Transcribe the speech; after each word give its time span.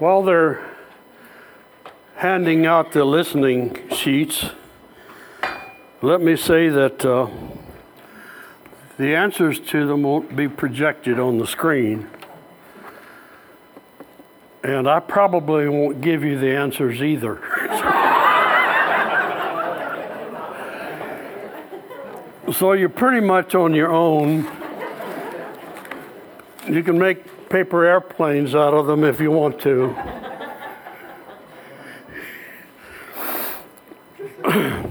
While 0.00 0.22
they're 0.22 0.64
handing 2.16 2.64
out 2.64 2.92
the 2.92 3.04
listening 3.04 3.90
sheets, 3.90 4.46
let 6.00 6.22
me 6.22 6.36
say 6.36 6.70
that 6.70 7.04
uh, 7.04 7.28
the 8.96 9.14
answers 9.14 9.60
to 9.60 9.86
them 9.86 10.04
won't 10.04 10.34
be 10.34 10.48
projected 10.48 11.20
on 11.20 11.36
the 11.36 11.46
screen. 11.46 12.08
And 14.64 14.88
I 14.88 15.00
probably 15.00 15.68
won't 15.68 16.00
give 16.00 16.24
you 16.24 16.38
the 16.38 16.56
answers 16.56 17.02
either. 17.02 17.38
so 22.54 22.72
you're 22.72 22.88
pretty 22.88 23.20
much 23.20 23.54
on 23.54 23.74
your 23.74 23.92
own. 23.92 24.50
You 26.66 26.82
can 26.82 26.98
make 26.98 27.22
paper 27.50 27.84
airplanes 27.84 28.54
out 28.54 28.72
of 28.72 28.86
them 28.86 29.02
if 29.02 29.20
you 29.20 29.32
want 29.32 29.60
to. 29.60 29.96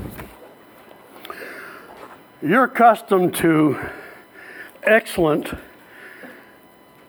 You're 2.42 2.66
accustomed 2.66 3.34
to 3.36 3.80
excellent 4.84 5.58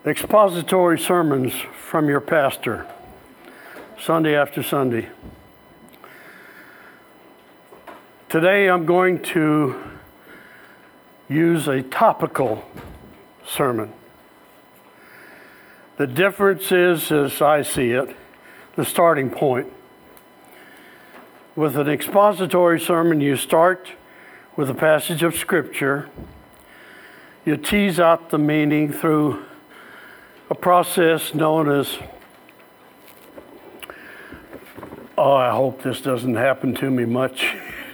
expository 0.05 0.97
sermons 0.97 1.51
from 1.89 2.07
your 2.07 2.21
pastor, 2.21 2.87
Sunday 3.99 4.33
after 4.35 4.63
Sunday. 4.63 5.09
Today 8.29 8.69
I'm 8.69 8.85
going 8.85 9.21
to 9.23 9.75
use 11.27 11.67
a 11.67 11.81
topical 11.81 12.65
sermon. 13.45 13.91
The 15.97 16.07
difference 16.07 16.71
is, 16.71 17.11
as 17.11 17.41
I 17.41 17.61
see 17.61 17.91
it, 17.91 18.15
the 18.75 18.85
starting 18.85 19.29
point. 19.29 19.71
With 21.55 21.77
an 21.77 21.89
expository 21.89 22.79
sermon, 22.79 23.19
you 23.19 23.35
start 23.35 23.91
with 24.55 24.69
a 24.69 24.73
passage 24.73 25.21
of 25.21 25.35
Scripture, 25.35 26.09
you 27.45 27.57
tease 27.57 27.99
out 27.99 28.29
the 28.29 28.37
meaning 28.37 28.91
through 28.91 29.43
a 30.49 30.55
process 30.55 31.33
known 31.33 31.69
as 31.69 31.97
Oh, 35.17 35.33
I 35.33 35.51
hope 35.51 35.83
this 35.83 36.01
doesn't 36.01 36.35
happen 36.35 36.73
to 36.75 36.89
me 36.89 37.05
much. 37.05 37.55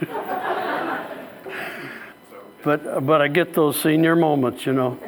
but 2.64 3.04
but 3.04 3.20
I 3.20 3.28
get 3.28 3.52
those 3.52 3.78
senior 3.78 4.16
moments, 4.16 4.64
you 4.64 4.72
know. 4.72 4.98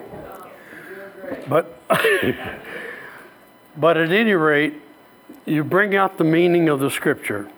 But 1.49 1.81
but 3.77 3.97
at 3.97 4.11
any 4.11 4.33
rate, 4.33 4.75
you 5.47 5.65
bring 5.65 5.95
out 5.95 6.19
the 6.19 6.25
meaning 6.25 6.69
of 6.69 6.81
the 6.81 6.91
scripture. 6.91 7.51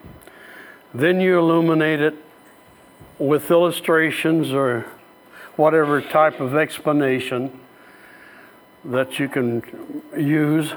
Then 0.93 1.19
you 1.19 1.39
illuminate 1.39 2.01
it 2.01 2.15
with 3.17 3.49
illustrations 3.49 4.51
or 4.51 4.85
whatever 5.55 6.01
type 6.01 6.39
of 6.39 6.55
explanation 6.55 7.59
that 8.85 9.19
you 9.19 9.29
can 9.29 9.63
use. 10.17 10.73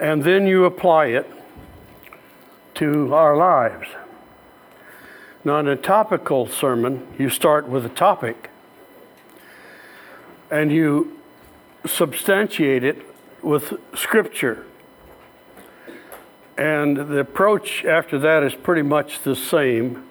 And 0.00 0.22
then 0.22 0.46
you 0.46 0.64
apply 0.64 1.06
it 1.06 1.26
to 2.74 3.12
our 3.14 3.36
lives. 3.36 3.88
Now, 5.44 5.58
in 5.58 5.68
a 5.68 5.76
topical 5.76 6.46
sermon, 6.46 7.06
you 7.18 7.30
start 7.30 7.68
with 7.68 7.84
a 7.86 7.88
topic 7.88 8.50
and 10.50 10.70
you 10.70 11.18
substantiate 11.86 12.84
it 12.84 13.07
with 13.42 13.74
scripture. 13.94 14.64
And 16.56 16.96
the 16.96 17.18
approach 17.18 17.84
after 17.84 18.18
that 18.18 18.42
is 18.42 18.54
pretty 18.54 18.82
much 18.82 19.22
the 19.22 19.36
same. 19.36 20.04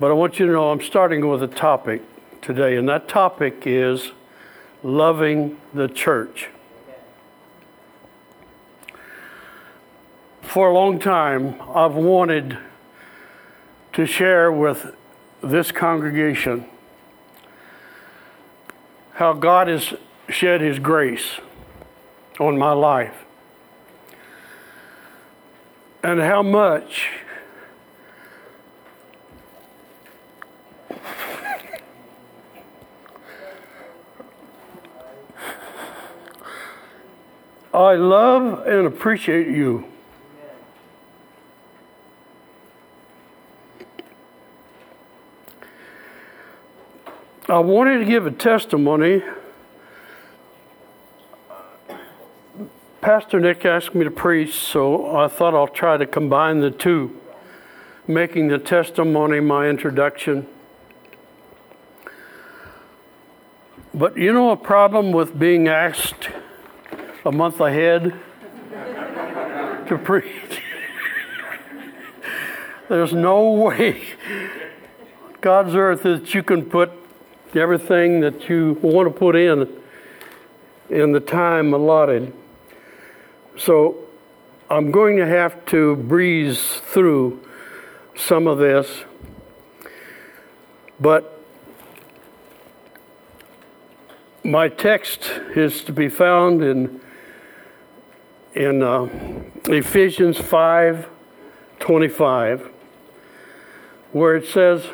But 0.00 0.10
I 0.10 0.14
want 0.14 0.38
you 0.38 0.46
to 0.46 0.52
know 0.52 0.70
I'm 0.70 0.80
starting 0.80 1.28
with 1.28 1.42
a 1.42 1.48
topic 1.48 2.02
today, 2.40 2.76
and 2.76 2.88
that 2.88 3.08
topic 3.08 3.64
is 3.66 4.12
loving 4.82 5.60
the 5.74 5.88
church. 5.88 6.48
For 10.42 10.70
a 10.70 10.74
long 10.74 10.98
time, 10.98 11.60
I've 11.74 11.94
wanted 11.94 12.56
to 13.92 14.06
share 14.06 14.50
with 14.50 14.94
this 15.42 15.72
congregation 15.72 16.64
how 19.14 19.34
God 19.34 19.68
has 19.68 19.94
shed 20.28 20.60
His 20.60 20.78
grace 20.78 21.40
on 22.40 22.56
my 22.56 22.72
life 22.72 23.24
and 26.02 26.20
how 26.20 26.42
much 26.42 27.08
I 37.74 37.94
love 37.94 38.66
and 38.66 38.86
appreciate 38.86 39.48
you. 39.48 39.84
I 47.48 47.58
wanted 47.58 47.98
to 47.98 48.04
give 48.04 48.26
a 48.26 48.30
testimony 48.30 49.22
Pastor 53.00 53.38
Nick 53.38 53.64
asked 53.64 53.94
me 53.94 54.02
to 54.02 54.10
preach, 54.10 54.54
so 54.54 55.16
I 55.16 55.28
thought 55.28 55.54
I'll 55.54 55.68
try 55.68 55.96
to 55.96 56.04
combine 56.04 56.58
the 56.58 56.72
two, 56.72 57.16
making 58.08 58.48
the 58.48 58.58
testimony 58.58 59.38
my 59.38 59.68
introduction. 59.68 60.48
But 63.94 64.16
you 64.16 64.32
know 64.32 64.50
a 64.50 64.56
problem 64.56 65.12
with 65.12 65.38
being 65.38 65.68
asked 65.68 66.28
a 67.24 67.30
month 67.30 67.60
ahead 67.60 68.18
to 69.86 69.98
preach? 70.02 70.60
There's 72.88 73.12
no 73.12 73.52
way 73.52 74.02
God's 75.40 75.76
earth 75.76 76.02
that 76.02 76.34
you 76.34 76.42
can 76.42 76.64
put 76.64 76.90
everything 77.54 78.20
that 78.22 78.48
you 78.48 78.76
want 78.82 79.06
to 79.06 79.16
put 79.16 79.36
in 79.36 79.82
in 80.90 81.12
the 81.12 81.20
time 81.20 81.72
allotted. 81.72 82.32
So 83.58 83.96
I'm 84.70 84.92
going 84.92 85.16
to 85.16 85.26
have 85.26 85.66
to 85.66 85.96
breeze 85.96 86.80
through 86.92 87.44
some 88.14 88.46
of 88.46 88.58
this, 88.58 89.02
but 91.00 91.42
my 94.44 94.68
text 94.68 95.32
is 95.56 95.82
to 95.84 95.92
be 95.92 96.08
found 96.08 96.62
in 96.62 97.00
in 98.54 98.82
uh, 98.82 99.08
Ephesians 99.66 100.38
5 100.38 101.08
25, 101.80 102.70
where 104.12 104.36
it 104.36 104.46
says, 104.46 104.86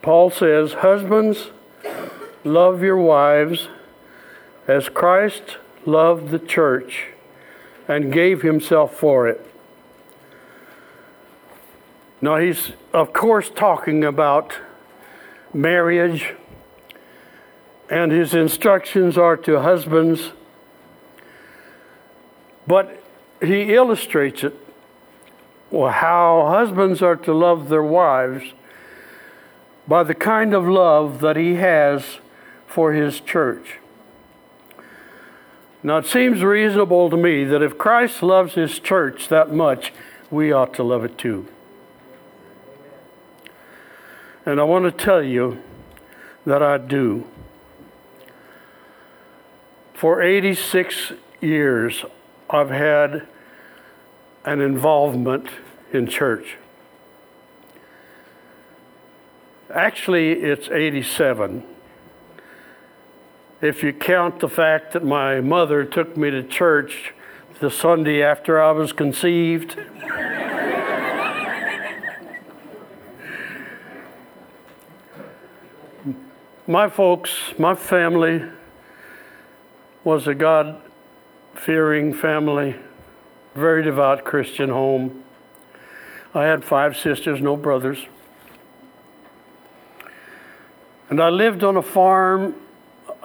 Paul 0.00 0.30
says, 0.30 0.74
Husbands, 0.74 1.50
love 2.42 2.82
your 2.82 2.98
wives 2.98 3.68
as 4.66 4.88
Christ 4.88 5.58
loved 5.86 6.30
the 6.30 6.38
church 6.40 7.11
and 7.88 8.12
gave 8.12 8.42
himself 8.42 8.94
for 8.94 9.28
it. 9.28 9.44
Now, 12.20 12.36
he's, 12.36 12.72
of 12.92 13.12
course, 13.12 13.50
talking 13.50 14.04
about 14.04 14.54
marriage, 15.52 16.34
and 17.90 18.12
his 18.12 18.34
instructions 18.34 19.18
are 19.18 19.36
to 19.38 19.60
husbands, 19.60 20.30
but 22.66 23.02
he 23.40 23.74
illustrates 23.74 24.44
it 24.44 24.56
well, 25.72 25.90
how 25.90 26.48
husbands 26.48 27.00
are 27.00 27.16
to 27.16 27.32
love 27.32 27.70
their 27.70 27.82
wives 27.82 28.52
by 29.88 30.02
the 30.02 30.14
kind 30.14 30.52
of 30.52 30.68
love 30.68 31.20
that 31.20 31.34
he 31.36 31.54
has 31.54 32.18
for 32.66 32.92
his 32.92 33.20
church. 33.20 33.78
Now, 35.84 35.98
it 35.98 36.06
seems 36.06 36.42
reasonable 36.42 37.10
to 37.10 37.16
me 37.16 37.44
that 37.44 37.60
if 37.60 37.76
Christ 37.76 38.22
loves 38.22 38.54
his 38.54 38.78
church 38.78 39.28
that 39.28 39.52
much, 39.52 39.92
we 40.30 40.52
ought 40.52 40.74
to 40.74 40.84
love 40.84 41.04
it 41.04 41.18
too. 41.18 41.48
And 44.46 44.60
I 44.60 44.64
want 44.64 44.84
to 44.84 45.04
tell 45.04 45.22
you 45.22 45.60
that 46.46 46.62
I 46.62 46.78
do. 46.78 47.26
For 49.94 50.22
86 50.22 51.12
years, 51.40 52.04
I've 52.48 52.70
had 52.70 53.26
an 54.44 54.60
involvement 54.60 55.48
in 55.92 56.06
church. 56.06 56.58
Actually, 59.72 60.32
it's 60.32 60.68
87 60.68 61.64
if 63.62 63.84
you 63.84 63.92
count 63.92 64.40
the 64.40 64.48
fact 64.48 64.92
that 64.92 65.04
my 65.04 65.40
mother 65.40 65.84
took 65.84 66.16
me 66.16 66.30
to 66.32 66.42
church 66.42 67.14
the 67.60 67.70
Sunday 67.70 68.20
after 68.20 68.60
I 68.60 68.72
was 68.72 68.92
conceived. 68.92 69.78
my 76.66 76.88
folks, 76.88 77.54
my 77.56 77.76
family 77.76 78.42
was 80.02 80.26
a 80.26 80.34
God 80.34 80.80
fearing 81.54 82.12
family, 82.12 82.74
very 83.54 83.84
devout 83.84 84.24
Christian 84.24 84.70
home. 84.70 85.22
I 86.34 86.46
had 86.46 86.64
five 86.64 86.96
sisters, 86.96 87.40
no 87.40 87.56
brothers. 87.56 88.06
And 91.08 91.22
I 91.22 91.28
lived 91.28 91.62
on 91.62 91.76
a 91.76 91.82
farm, 91.82 92.56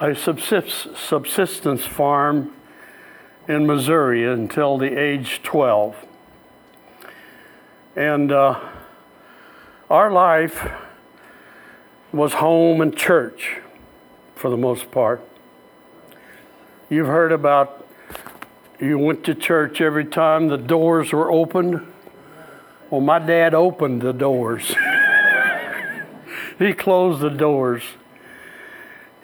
a 0.00 0.14
subsistence 0.14 1.84
farm 1.84 2.52
in 3.48 3.66
Missouri 3.66 4.24
until 4.24 4.78
the 4.78 4.98
age 4.98 5.40
12. 5.42 5.96
And 7.96 8.30
uh, 8.30 8.60
our 9.90 10.12
life 10.12 10.70
was 12.12 12.34
home 12.34 12.80
and 12.80 12.96
church 12.96 13.56
for 14.36 14.50
the 14.50 14.56
most 14.56 14.90
part. 14.92 15.26
You've 16.88 17.08
heard 17.08 17.32
about 17.32 17.86
you 18.80 18.98
went 18.98 19.24
to 19.24 19.34
church 19.34 19.80
every 19.80 20.04
time 20.04 20.46
the 20.46 20.56
doors 20.56 21.12
were 21.12 21.32
opened. 21.32 21.84
Well, 22.90 23.00
my 23.00 23.18
dad 23.18 23.52
opened 23.52 24.02
the 24.02 24.12
doors. 24.12 24.68
he 26.58 26.72
closed 26.72 27.20
the 27.20 27.30
doors. 27.30 27.82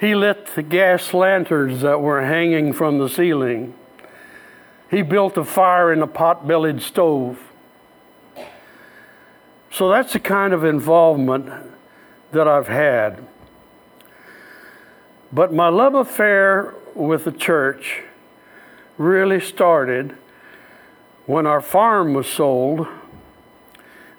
He 0.05 0.15
lit 0.15 0.49
the 0.55 0.63
gas 0.63 1.15
lanterns 1.15 1.81
that 1.81 1.99
were 1.99 2.21
hanging 2.21 2.75
from 2.75 2.99
the 2.99 3.09
ceiling. 3.09 3.73
He 4.91 5.01
built 5.01 5.39
a 5.39 5.45
fire 5.45 5.95
in 5.95 6.03
a 6.03 6.07
pot 6.07 6.47
bellied 6.47 6.83
stove. 6.83 7.41
So 9.71 9.89
that's 9.89 10.13
the 10.13 10.21
kind 10.21 10.53
of 10.53 10.63
involvement 10.63 11.49
that 12.33 12.47
I've 12.47 12.69
had. 12.69 13.27
But 15.33 15.55
my 15.55 15.69
love 15.69 15.95
affair 15.95 16.75
with 16.95 17.25
the 17.25 17.33
church 17.33 18.03
really 18.99 19.41
started 19.41 20.19
when 21.25 21.47
our 21.47 21.63
farm 21.63 22.13
was 22.13 22.27
sold 22.27 22.87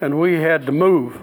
and 0.01 0.19
we 0.19 0.41
had 0.41 0.65
to 0.65 0.71
move. 0.71 1.19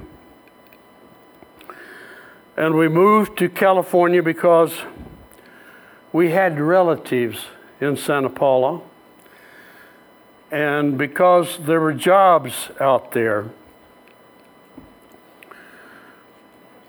And 2.57 2.75
we 2.75 2.89
moved 2.89 3.39
to 3.39 3.49
California 3.49 4.23
because 4.23 4.83
we 6.13 6.33
had 6.33 6.61
relatives 6.61 7.47
in 7.81 7.97
Santa 7.97 8.29
Paula 8.29 8.83
and 10.51 10.99
because 10.99 11.59
there 11.61 11.81
were 11.81 11.95
jobs 11.95 12.69
out 12.79 13.13
there. 13.13 13.47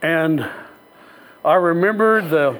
And 0.01 0.49
I 1.45 1.53
remember 1.55 2.21
the 2.21 2.59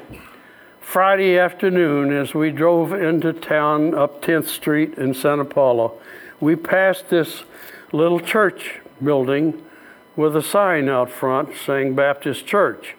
Friday 0.80 1.38
afternoon 1.38 2.14
as 2.14 2.34
we 2.34 2.52
drove 2.52 2.94
into 2.94 3.34
town 3.34 3.94
up 3.94 4.22
10th 4.22 4.48
Street 4.48 4.94
in 4.94 5.14
Santa 5.14 5.44
Paula. 5.44 5.92
We 6.40 6.56
passed 6.56 7.10
this 7.10 7.44
little 7.92 8.22
church 8.22 8.80
building 9.04 9.63
with 10.16 10.36
a 10.36 10.42
sign 10.42 10.90
out 10.90 11.10
front 11.10 11.56
saying 11.56 11.96
Baptist 11.96 12.46
Church. 12.46 12.96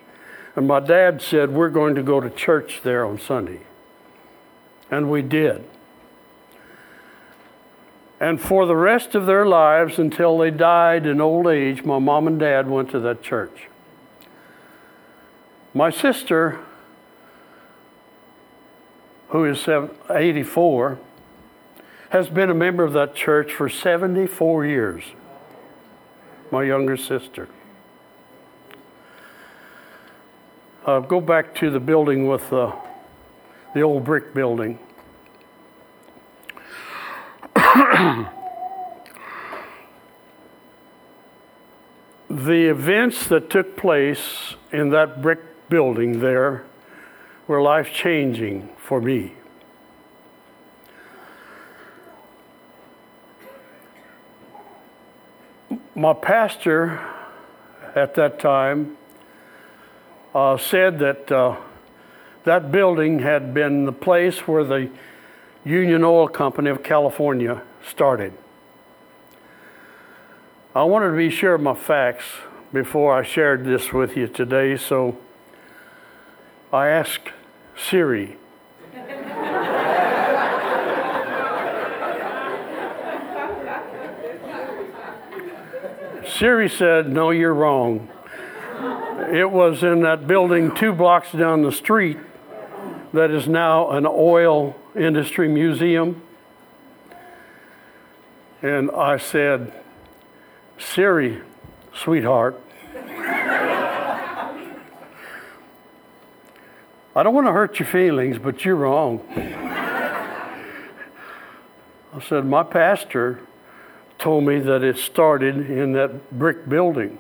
And 0.56 0.66
my 0.66 0.80
dad 0.80 1.20
said, 1.20 1.52
We're 1.52 1.70
going 1.70 1.94
to 1.94 2.02
go 2.02 2.20
to 2.20 2.30
church 2.30 2.80
there 2.82 3.04
on 3.04 3.18
Sunday. 3.18 3.60
And 4.90 5.10
we 5.10 5.22
did. 5.22 5.64
And 8.20 8.40
for 8.40 8.64
the 8.66 8.76
rest 8.76 9.14
of 9.14 9.26
their 9.26 9.44
lives, 9.44 9.98
until 9.98 10.38
they 10.38 10.50
died 10.50 11.06
in 11.06 11.20
old 11.20 11.46
age, 11.46 11.84
my 11.84 11.98
mom 11.98 12.26
and 12.26 12.38
dad 12.38 12.68
went 12.68 12.90
to 12.90 13.00
that 13.00 13.22
church. 13.22 13.68
My 15.74 15.90
sister, 15.90 16.60
who 19.28 19.44
is 19.44 19.68
84, 20.08 20.98
has 22.10 22.28
been 22.28 22.48
a 22.48 22.54
member 22.54 22.84
of 22.84 22.92
that 22.92 23.16
church 23.16 23.52
for 23.52 23.68
74 23.68 24.64
years. 24.64 25.02
My 26.54 26.62
younger 26.62 26.96
sister. 26.96 27.48
Go 30.86 31.20
back 31.20 31.52
to 31.56 31.68
the 31.68 31.80
building 31.80 32.28
with 32.28 32.52
uh, 32.52 32.76
the 33.74 33.80
old 33.80 34.04
brick 34.04 34.32
building. 34.34 34.78
the 37.56 38.28
events 42.30 43.26
that 43.26 43.50
took 43.50 43.76
place 43.76 44.54
in 44.70 44.90
that 44.90 45.20
brick 45.20 45.68
building 45.68 46.20
there 46.20 46.64
were 47.48 47.60
life 47.62 47.92
changing 47.92 48.68
for 48.76 49.00
me. 49.00 49.34
My 56.04 56.12
pastor 56.12 57.00
at 57.94 58.14
that 58.16 58.38
time 58.38 58.98
uh, 60.34 60.58
said 60.58 60.98
that 60.98 61.32
uh, 61.32 61.56
that 62.44 62.70
building 62.70 63.20
had 63.20 63.54
been 63.54 63.86
the 63.86 63.92
place 63.92 64.40
where 64.40 64.64
the 64.64 64.90
Union 65.64 66.04
Oil 66.04 66.28
Company 66.28 66.68
of 66.68 66.82
California 66.82 67.62
started. 67.88 68.34
I 70.74 70.84
wanted 70.84 71.12
to 71.12 71.16
be 71.16 71.30
sure 71.30 71.54
of 71.54 71.62
my 71.62 71.72
facts 71.72 72.26
before 72.70 73.18
I 73.18 73.22
shared 73.22 73.64
this 73.64 73.90
with 73.90 74.14
you 74.14 74.28
today, 74.28 74.76
so 74.76 75.16
I 76.70 76.88
asked 76.88 77.30
Siri. 77.78 78.36
Siri 86.38 86.68
said, 86.68 87.12
No, 87.12 87.30
you're 87.30 87.54
wrong. 87.54 88.08
It 89.30 89.48
was 89.48 89.84
in 89.84 90.00
that 90.02 90.26
building 90.26 90.74
two 90.74 90.92
blocks 90.92 91.30
down 91.30 91.62
the 91.62 91.70
street 91.70 92.18
that 93.12 93.30
is 93.30 93.46
now 93.46 93.90
an 93.90 94.04
oil 94.04 94.74
industry 94.96 95.46
museum. 95.46 96.22
And 98.62 98.90
I 98.90 99.16
said, 99.18 99.72
Siri, 100.76 101.40
sweetheart, 101.94 102.60
I 107.16 107.22
don't 107.22 107.34
want 107.34 107.46
to 107.46 107.52
hurt 107.52 107.78
your 107.78 107.86
feelings, 107.86 108.38
but 108.38 108.64
you're 108.64 108.74
wrong. 108.74 109.20
I 112.12 112.20
said, 112.28 112.44
My 112.44 112.64
pastor 112.64 113.40
told 114.24 114.42
me 114.42 114.58
that 114.58 114.82
it 114.82 114.96
started 114.96 115.70
in 115.70 115.92
that 115.92 116.30
brick 116.30 116.66
building. 116.66 117.18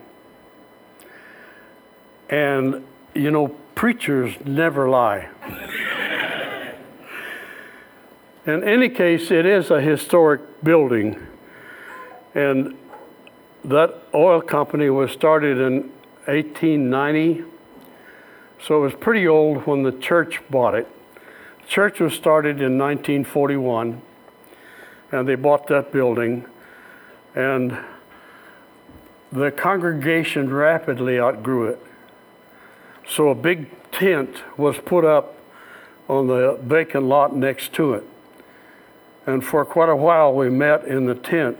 And, 2.30 2.82
you 3.12 3.30
know, 3.30 3.48
preachers 3.74 4.34
never 4.46 4.88
lie. 4.88 5.28
In 8.46 8.64
any 8.64 8.88
case, 8.88 9.30
it 9.30 9.44
is 9.44 9.70
a 9.70 9.82
historic 9.82 10.64
building. 10.64 11.26
And 12.34 12.74
that 13.64 14.00
oil 14.14 14.40
company 14.40 14.88
was 14.88 15.10
started 15.10 15.58
in 15.58 15.90
1890. 16.24 17.44
So 18.62 18.78
it 18.78 18.80
was 18.80 18.94
pretty 18.94 19.28
old 19.28 19.66
when 19.66 19.82
the 19.82 19.92
church 19.92 20.40
bought 20.48 20.74
it. 20.74 20.88
The 21.60 21.68
church 21.68 22.00
was 22.00 22.14
started 22.14 22.62
in 22.62 22.78
1941, 22.78 24.00
and 25.12 25.28
they 25.28 25.34
bought 25.34 25.66
that 25.66 25.92
building. 25.92 26.46
And 27.34 27.78
the 29.32 29.50
congregation 29.50 30.52
rapidly 30.52 31.18
outgrew 31.18 31.66
it. 31.66 31.80
So 33.08 33.28
a 33.30 33.34
big 33.34 33.68
tent 33.90 34.42
was 34.56 34.78
put 34.78 35.04
up 35.04 35.36
on 36.08 36.26
the 36.26 36.58
vacant 36.62 37.04
lot 37.04 37.34
next 37.34 37.72
to 37.74 37.94
it. 37.94 38.04
And 39.26 39.44
for 39.44 39.64
quite 39.64 39.88
a 39.88 39.96
while, 39.96 40.32
we 40.32 40.50
met 40.50 40.84
in 40.84 41.06
the 41.06 41.14
tent. 41.14 41.58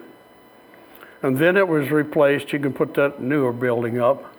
And 1.22 1.38
then 1.38 1.56
it 1.56 1.66
was 1.66 1.90
replaced. 1.90 2.52
You 2.52 2.58
can 2.58 2.72
put 2.74 2.94
that 2.94 3.20
newer 3.20 3.52
building 3.52 3.98
up. 3.98 4.34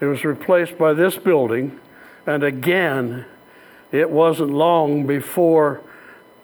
It 0.00 0.06
was 0.06 0.24
replaced 0.24 0.78
by 0.78 0.94
this 0.94 1.16
building. 1.18 1.78
And 2.26 2.42
again, 2.42 3.26
it 3.92 4.10
wasn't 4.10 4.50
long 4.50 5.06
before 5.06 5.82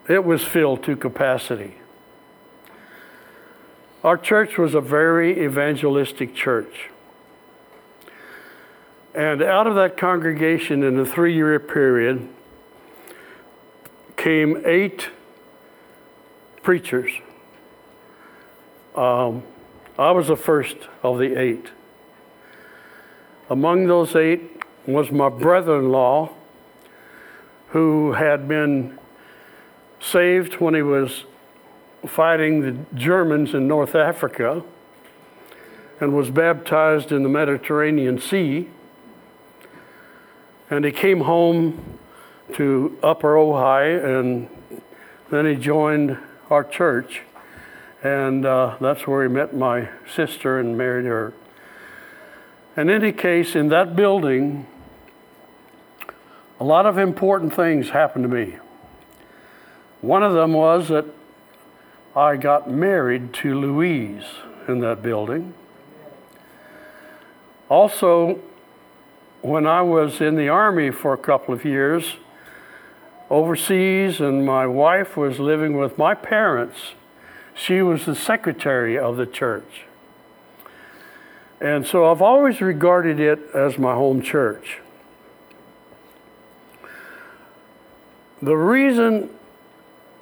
it 0.09 0.25
was 0.25 0.45
filled 0.45 0.83
to 0.85 0.97
capacity. 0.97 1.77
Our 4.05 4.19
church 4.19 4.59
was 4.59 4.75
a 4.75 4.81
very 4.81 5.45
evangelistic 5.45 6.35
church. 6.35 6.91
And 9.15 9.43
out 9.43 9.67
of 9.67 9.77
that 9.77 9.97
congregation 9.97 10.83
in 10.83 10.99
a 10.99 11.07
three 11.07 11.35
year 11.35 11.59
period 11.61 12.29
came 14.17 14.63
eight 14.65 15.11
preachers. 16.63 17.13
Um, 18.97 19.43
I 19.99 20.11
was 20.11 20.29
the 20.29 20.37
first 20.37 20.77
of 21.03 21.19
the 21.19 21.39
eight. 21.41 21.71
Among 23.49 23.87
those 23.87 24.17
eight 24.17 24.63
was 24.87 25.11
my 25.11 25.29
brother 25.29 25.79
in 25.79 25.91
law, 25.91 26.31
who 27.69 28.13
had 28.13 28.49
been 28.49 28.99
saved 30.01 30.55
when 30.55 30.75
he 30.75 30.83
was 30.83 31.25
fighting 32.07 32.61
the 32.61 32.97
Germans 32.97 33.55
in 33.55 33.69
North 33.69 33.95
Africa 33.95 34.63
and 36.01 36.17
was 36.17 36.31
baptized 36.31 37.13
in 37.13 37.23
the 37.23 37.29
Mediterranean 37.29 38.21
Sea. 38.21 38.69
And 40.69 40.85
he 40.85 40.91
came 40.91 41.21
home 41.21 41.99
to 42.55 42.99
Upper 43.03 43.35
Ojai 43.35 44.05
and 44.05 44.49
then 45.31 45.47
he 45.47 45.55
joined 45.55 46.19
our 46.51 46.65
church. 46.65 47.23
And 48.03 48.45
uh, 48.45 48.77
that's 48.81 49.07
where 49.07 49.23
he 49.23 49.29
met 49.29 49.55
my 49.55 49.89
sister 50.13 50.59
and 50.59 50.77
married 50.77 51.07
her. 51.07 51.33
In 52.77 52.91
any 52.91 53.13
case, 53.13 53.55
in 53.55 53.69
that 53.69 53.95
building, 53.95 54.67
a 56.59 56.65
lot 56.65 56.87
of 56.87 56.99
important 56.99 57.55
things 57.55 57.91
happened 57.91 58.25
to 58.25 58.29
me. 58.29 58.57
One 60.01 60.23
of 60.23 60.33
them 60.33 60.53
was 60.53 60.89
that 60.89 61.05
I 62.15 62.37
got 62.37 62.71
married 62.71 63.33
to 63.35 63.59
Louise 63.59 64.25
in 64.69 64.81
that 64.81 65.03
building. 65.03 65.55
Also, 67.71 68.39
when 69.41 69.67
I 69.67 69.81
was 69.81 70.21
in 70.21 70.37
the 70.37 70.49
Army 70.49 70.91
for 70.91 71.15
a 71.15 71.19
couple 71.19 71.55
of 71.55 71.65
years 71.65 72.17
overseas, 73.31 74.21
and 74.21 74.45
my 74.45 74.67
wife 74.67 75.17
was 75.17 75.41
living 75.41 75.79
with 75.79 75.97
my 75.97 76.15
parents, 76.15 76.93
she 77.55 77.81
was 77.81 78.05
the 78.05 78.15
secretary 78.15 78.99
of 78.99 79.17
the 79.17 79.25
church. 79.25 79.87
And 81.63 81.87
so 81.87 82.11
I've 82.11 82.21
always 82.21 82.61
regarded 82.61 83.21
it 83.21 83.41
as 83.55 83.79
my 83.79 83.95
home 83.95 84.21
church. 84.21 84.81
The 88.43 88.57
reason 88.57 89.31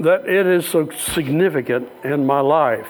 that 0.00 0.26
it 0.26 0.46
is 0.46 0.66
so 0.66 0.90
significant 0.90 1.88
in 2.02 2.24
my 2.24 2.40
life 2.40 2.88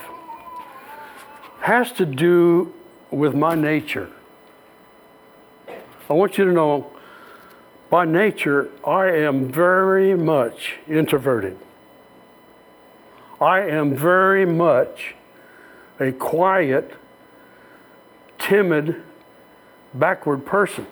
has 1.61 1.91
to 1.93 2.07
do 2.07 2.73
with 3.11 3.35
my 3.35 3.55
nature. 3.55 4.09
I 6.09 6.13
want 6.13 6.39
you 6.39 6.45
to 6.45 6.53
know 6.53 6.91
by 7.91 8.05
nature, 8.05 8.71
I 8.87 9.07
am 9.07 9.51
very 9.51 10.15
much 10.15 10.77
introverted. 10.89 11.59
I 13.41 13.63
am 13.63 13.97
very 13.97 14.47
much 14.47 15.17
a 15.99 16.13
quiet, 16.13 16.95
timid, 18.39 19.03
backward 19.93 20.47
person. 20.47 20.87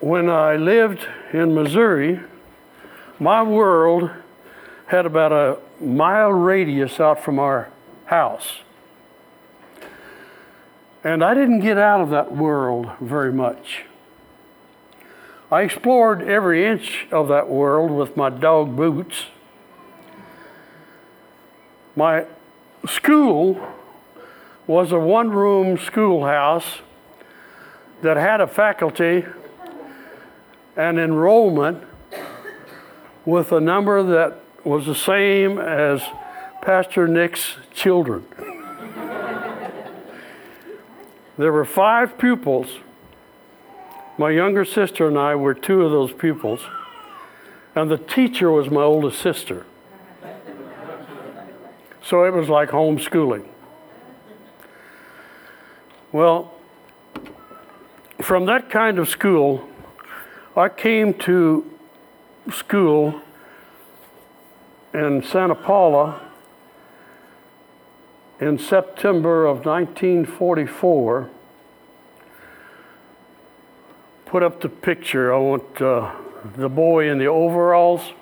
When 0.00 0.30
I 0.30 0.56
lived 0.56 1.06
in 1.32 1.54
Missouri, 1.54 2.20
my 3.18 3.42
world 3.42 4.10
had 4.86 5.04
about 5.04 5.30
a 5.30 5.58
mile 5.84 6.32
radius 6.32 6.98
out 6.98 7.22
from 7.22 7.38
our 7.38 7.70
house. 8.06 8.60
And 11.04 11.22
I 11.22 11.34
didn't 11.34 11.60
get 11.60 11.78
out 11.78 12.00
of 12.00 12.10
that 12.10 12.34
world 12.34 12.90
very 13.00 13.32
much. 13.32 13.84
I 15.50 15.62
explored 15.62 16.22
every 16.22 16.64
inch 16.64 17.06
of 17.10 17.28
that 17.28 17.48
world 17.48 17.90
with 17.90 18.16
my 18.16 18.30
dog 18.30 18.76
boots. 18.76 19.26
My 21.94 22.26
school 22.86 23.60
was 24.66 24.92
a 24.92 24.98
one 24.98 25.30
room 25.30 25.76
schoolhouse 25.76 26.78
that 28.02 28.16
had 28.16 28.40
a 28.40 28.46
faculty 28.46 29.24
an 30.76 30.98
enrollment 30.98 31.84
with 33.24 33.52
a 33.52 33.60
number 33.60 34.02
that 34.02 34.40
was 34.64 34.86
the 34.86 34.94
same 34.94 35.58
as 35.58 36.02
Pastor 36.62 37.08
Nick's 37.08 37.56
children. 37.72 38.24
there 41.38 41.52
were 41.52 41.64
five 41.64 42.18
pupils. 42.18 42.78
My 44.18 44.30
younger 44.30 44.64
sister 44.64 45.08
and 45.08 45.18
I 45.18 45.34
were 45.34 45.54
two 45.54 45.82
of 45.82 45.90
those 45.90 46.12
pupils, 46.12 46.60
and 47.74 47.90
the 47.90 47.96
teacher 47.96 48.50
was 48.50 48.70
my 48.70 48.82
oldest 48.82 49.20
sister. 49.20 49.64
So 52.02 52.24
it 52.24 52.34
was 52.34 52.48
like 52.48 52.70
homeschooling. 52.70 53.46
Well, 56.12 56.52
from 58.20 58.46
that 58.46 58.68
kind 58.68 58.98
of 58.98 59.08
school, 59.08 59.69
I 60.60 60.68
came 60.68 61.14
to 61.20 61.64
school 62.52 63.22
in 64.92 65.22
Santa 65.22 65.54
Paula 65.54 66.20
in 68.38 68.58
September 68.58 69.46
of 69.46 69.64
1944. 69.64 71.30
Put 74.26 74.42
up 74.42 74.60
the 74.60 74.68
picture. 74.68 75.32
I 75.32 75.38
want 75.38 75.80
uh, 75.80 76.14
the 76.54 76.68
boy 76.68 77.08
in 77.08 77.16
the 77.16 77.24
overalls. 77.24 78.12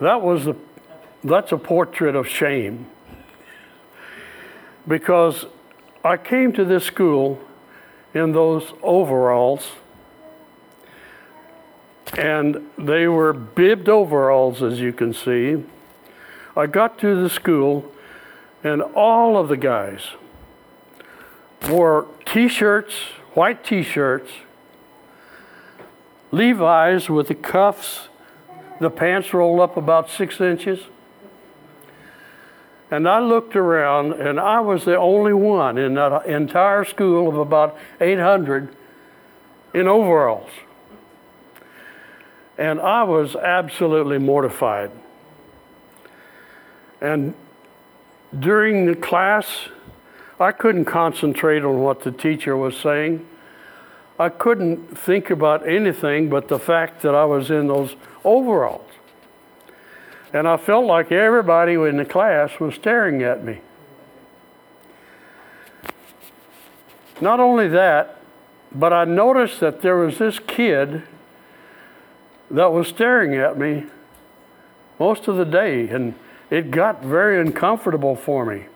That 0.00 0.22
was 0.22 0.44
the, 0.44 0.56
that's 1.22 1.52
a 1.52 1.56
portrait 1.56 2.16
of 2.16 2.26
shame. 2.26 2.88
Because 4.88 5.46
I 6.04 6.16
came 6.16 6.52
to 6.54 6.64
this 6.64 6.82
school 6.82 7.44
in 8.14 8.32
those 8.32 8.72
overalls. 8.82 9.72
And 12.16 12.68
they 12.78 13.06
were 13.06 13.32
bibbed 13.32 13.88
overalls, 13.88 14.62
as 14.62 14.80
you 14.80 14.92
can 14.92 15.12
see. 15.12 15.64
I 16.56 16.66
got 16.66 16.98
to 17.00 17.20
the 17.20 17.28
school, 17.28 17.92
and 18.64 18.82
all 18.82 19.36
of 19.36 19.48
the 19.48 19.56
guys 19.56 20.08
wore 21.68 22.06
t 22.24 22.48
shirts, 22.48 22.94
white 23.34 23.62
t 23.62 23.82
shirts, 23.82 24.30
Levi's 26.30 27.08
with 27.08 27.28
the 27.28 27.34
cuffs, 27.34 28.08
the 28.80 28.90
pants 28.90 29.32
rolled 29.32 29.60
up 29.60 29.76
about 29.76 30.10
six 30.10 30.40
inches 30.40 30.80
and 32.90 33.08
I 33.08 33.20
looked 33.20 33.54
around, 33.54 34.14
and 34.14 34.40
I 34.40 34.60
was 34.60 34.84
the 34.84 34.96
only 34.96 35.34
one 35.34 35.76
in 35.76 35.94
that 35.94 36.26
entire 36.26 36.84
school 36.84 37.28
of 37.28 37.36
about 37.36 37.76
800 38.00 38.74
in 39.74 39.86
overalls. 39.86 40.50
And 42.56 42.80
I 42.80 43.04
was 43.04 43.36
absolutely 43.36 44.18
mortified. 44.18 44.90
And 47.00 47.34
during 48.36 48.86
the 48.86 48.96
class, 48.96 49.68
I 50.40 50.52
couldn't 50.52 50.86
concentrate 50.86 51.64
on 51.64 51.80
what 51.80 52.02
the 52.02 52.10
teacher 52.10 52.56
was 52.56 52.76
saying. 52.76 53.26
I 54.18 54.28
couldn't 54.28 54.98
think 54.98 55.30
about 55.30 55.68
anything 55.68 56.28
but 56.28 56.48
the 56.48 56.58
fact 56.58 57.02
that 57.02 57.14
I 57.14 57.24
was 57.24 57.50
in 57.50 57.68
those 57.68 57.94
overalls. 58.24 58.87
And 60.32 60.46
I 60.46 60.56
felt 60.56 60.84
like 60.84 61.10
everybody 61.10 61.74
in 61.74 61.96
the 61.96 62.04
class 62.04 62.60
was 62.60 62.74
staring 62.74 63.22
at 63.22 63.44
me. 63.44 63.60
Not 67.20 67.40
only 67.40 67.68
that, 67.68 68.20
but 68.72 68.92
I 68.92 69.04
noticed 69.04 69.60
that 69.60 69.80
there 69.80 69.96
was 69.96 70.18
this 70.18 70.38
kid 70.38 71.02
that 72.50 72.72
was 72.72 72.88
staring 72.88 73.34
at 73.34 73.58
me 73.58 73.86
most 74.98 75.28
of 75.28 75.36
the 75.36 75.44
day, 75.44 75.88
and 75.88 76.14
it 76.50 76.70
got 76.70 77.02
very 77.02 77.40
uncomfortable 77.40 78.14
for 78.14 78.44
me. 78.44 78.66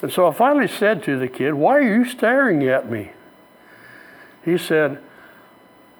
And 0.00 0.12
so 0.12 0.28
I 0.28 0.32
finally 0.32 0.68
said 0.68 1.02
to 1.04 1.18
the 1.18 1.28
kid, 1.28 1.54
Why 1.54 1.76
are 1.76 1.96
you 1.96 2.04
staring 2.04 2.68
at 2.68 2.90
me? 2.90 3.12
He 4.44 4.56
said, 4.56 5.02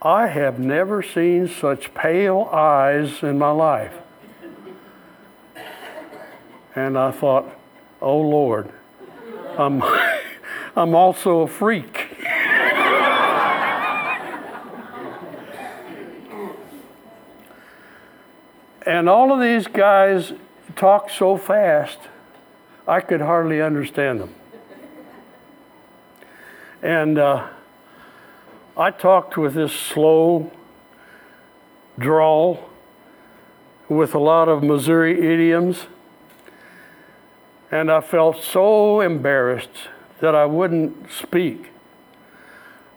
I 0.01 0.29
have 0.29 0.59
never 0.59 1.03
seen 1.03 1.49
such 1.49 1.93
pale 1.95 2.49
eyes 2.53 3.23
in 3.23 3.39
my 3.39 3.51
life. 3.51 3.95
And 6.75 6.99
I 6.99 7.11
thought, 7.11 7.59
oh 8.01 8.21
Lord, 8.21 8.73
I'm, 9.59 9.83
I'm 10.77 10.95
also 10.95 11.41
a 11.41 11.49
freak. 11.49 12.17
and 18.87 19.09
all 19.09 19.33
of 19.33 19.41
these 19.41 19.67
guys 19.67 20.33
talk 20.77 21.11
so 21.11 21.37
fast, 21.37 21.99
I 22.87 23.01
could 23.01 23.21
hardly 23.21 23.61
understand 23.61 24.21
them. 24.21 24.35
And 26.83 27.19
uh, 27.19 27.49
I 28.77 28.91
talked 28.91 29.37
with 29.37 29.55
this 29.55 29.73
slow, 29.73 30.53
drawl 31.99 32.71
with 33.89 34.15
a 34.15 34.19
lot 34.19 34.49
of 34.49 34.63
Missouri 34.63 35.19
idioms. 35.19 35.87
And 37.71 37.91
I 37.91 38.01
felt 38.01 38.43
so 38.43 39.01
embarrassed 39.01 39.89
that 40.21 40.35
I 40.35 40.47
wouldn't 40.47 41.13
speak. 41.13 41.71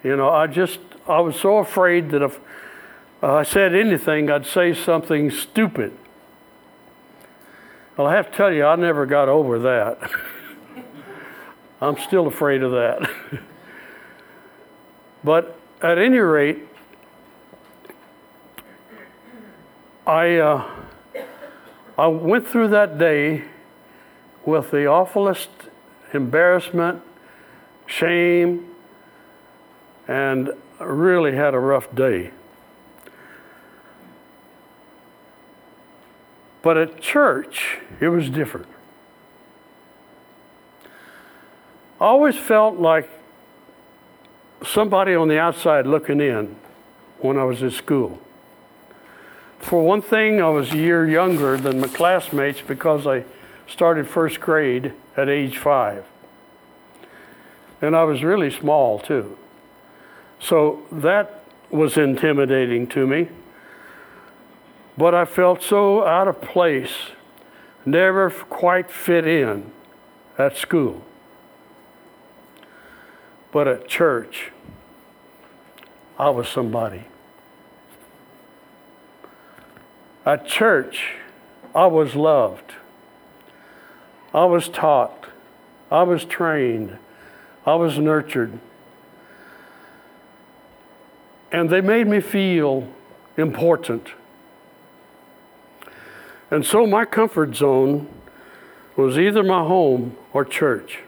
You 0.03 0.15
know, 0.15 0.29
I 0.29 0.47
just, 0.47 0.79
I 1.07 1.19
was 1.19 1.35
so 1.35 1.57
afraid 1.57 2.09
that 2.11 2.21
if 2.21 2.39
I 3.21 3.43
said 3.43 3.75
anything, 3.75 4.31
I'd 4.31 4.45
say 4.45 4.73
something 4.73 5.29
stupid. 5.29 5.95
Well, 7.97 8.07
I 8.07 8.15
have 8.15 8.31
to 8.31 8.37
tell 8.37 8.51
you, 8.51 8.65
I 8.65 8.75
never 8.75 9.05
got 9.05 9.29
over 9.29 9.59
that. 9.59 9.99
I'm 11.81 11.97
still 11.99 12.27
afraid 12.27 12.63
of 12.63 12.71
that. 12.71 13.11
but 15.23 15.59
at 15.81 15.97
any 15.97 16.17
rate, 16.17 16.67
I, 20.07 20.37
uh, 20.37 20.69
I 21.97 22.07
went 22.07 22.47
through 22.47 22.69
that 22.69 22.97
day 22.97 23.43
with 24.45 24.71
the 24.71 24.85
awfulest 24.85 25.49
embarrassment, 26.13 27.01
shame, 27.85 28.67
and 30.07 30.51
really 30.79 31.35
had 31.35 31.53
a 31.53 31.59
rough 31.59 31.93
day. 31.95 32.31
But 36.61 36.77
at 36.77 37.01
church, 37.01 37.79
it 37.99 38.09
was 38.09 38.29
different. 38.29 38.67
I 41.99 42.05
always 42.05 42.35
felt 42.35 42.77
like 42.77 43.09
somebody 44.65 45.13
on 45.15 45.27
the 45.27 45.39
outside 45.39 45.87
looking 45.87 46.19
in 46.19 46.55
when 47.19 47.37
I 47.37 47.43
was 47.43 47.61
at 47.63 47.73
school. 47.73 48.19
For 49.59 49.83
one 49.85 50.01
thing, 50.01 50.41
I 50.41 50.49
was 50.49 50.71
a 50.71 50.77
year 50.77 51.07
younger 51.07 51.57
than 51.57 51.79
my 51.79 51.87
classmates 51.87 52.61
because 52.61 53.05
I 53.05 53.23
started 53.71 54.07
first 54.07 54.41
grade 54.41 54.93
at 55.15 55.29
age 55.29 55.57
five. 55.57 56.05
And 57.81 57.95
I 57.95 58.03
was 58.03 58.23
really 58.23 58.51
small 58.51 58.99
too. 58.99 59.37
So 60.39 60.83
that 60.91 61.43
was 61.69 61.97
intimidating 61.97 62.85
to 62.87 63.07
me. 63.07 63.29
But 64.97 65.15
I 65.15 65.25
felt 65.25 65.63
so 65.63 66.05
out 66.05 66.27
of 66.27 66.41
place, 66.41 67.11
never 67.85 68.29
quite 68.29 68.91
fit 68.91 69.25
in 69.25 69.71
at 70.37 70.57
school. 70.57 71.03
But 73.51 73.67
at 73.67 73.87
church, 73.87 74.51
I 76.19 76.29
was 76.29 76.47
somebody. 76.47 77.05
At 80.25 80.45
church, 80.45 81.15
I 81.73 81.87
was 81.87 82.15
loved. 82.15 82.73
I 84.33 84.45
was 84.45 84.69
taught. 84.69 85.27
I 85.89 86.03
was 86.03 86.23
trained. 86.23 86.97
I 87.65 87.75
was 87.75 87.97
nurtured. 87.97 88.59
And 91.51 91.69
they 91.69 91.81
made 91.81 92.07
me 92.07 92.21
feel 92.21 92.87
important. 93.37 94.07
And 96.49 96.65
so 96.65 96.87
my 96.87 97.05
comfort 97.05 97.55
zone 97.55 98.07
was 98.95 99.17
either 99.17 99.43
my 99.43 99.63
home 99.65 100.17
or 100.33 100.45
church. 100.45 100.99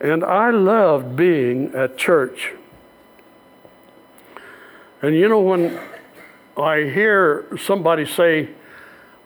And 0.00 0.24
I 0.24 0.50
loved 0.50 1.14
being 1.14 1.74
at 1.74 1.96
church. 1.96 2.52
And 5.00 5.14
you 5.14 5.28
know, 5.28 5.40
when 5.40 5.80
I 6.56 6.84
hear 6.84 7.46
somebody 7.58 8.04
say, 8.04 8.50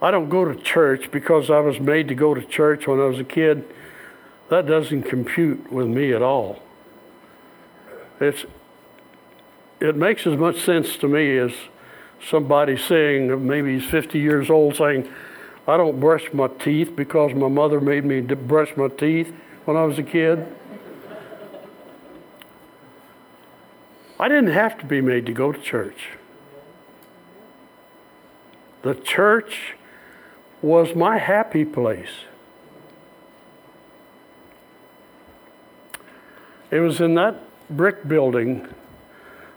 I 0.06 0.12
don't 0.12 0.28
go 0.28 0.44
to 0.44 0.54
church 0.54 1.10
because 1.10 1.50
I 1.50 1.58
was 1.58 1.80
made 1.80 2.06
to 2.06 2.14
go 2.14 2.32
to 2.32 2.40
church 2.40 2.86
when 2.86 3.00
I 3.00 3.06
was 3.06 3.18
a 3.18 3.24
kid, 3.24 3.64
that 4.50 4.64
doesn't 4.64 5.02
compute 5.02 5.72
with 5.72 5.88
me 5.88 6.12
at 6.12 6.22
all. 6.22 6.62
It's, 8.20 8.46
it 9.80 9.96
makes 9.96 10.24
as 10.24 10.36
much 10.36 10.60
sense 10.60 10.96
to 10.98 11.08
me 11.08 11.36
as 11.38 11.50
somebody 12.24 12.76
saying, 12.76 13.44
maybe 13.48 13.80
he's 13.80 13.90
50 13.90 14.20
years 14.20 14.48
old, 14.48 14.76
saying, 14.76 15.08
I 15.66 15.76
don't 15.76 15.98
brush 15.98 16.32
my 16.32 16.46
teeth 16.46 16.94
because 16.94 17.34
my 17.34 17.48
mother 17.48 17.80
made 17.80 18.04
me 18.04 18.20
brush 18.20 18.76
my 18.76 18.86
teeth 18.86 19.34
when 19.64 19.76
I 19.76 19.82
was 19.82 19.98
a 19.98 20.04
kid. 20.04 20.46
I 24.20 24.28
didn't 24.28 24.52
have 24.52 24.78
to 24.78 24.86
be 24.86 25.00
made 25.00 25.26
to 25.26 25.32
go 25.32 25.50
to 25.50 25.60
church. 25.60 26.10
The 28.82 28.94
church 28.94 29.74
was 30.62 30.94
my 30.94 31.18
happy 31.18 31.64
place. 31.64 32.24
It 36.70 36.80
was 36.80 37.00
in 37.00 37.14
that 37.14 37.40
brick 37.70 38.08
building 38.08 38.66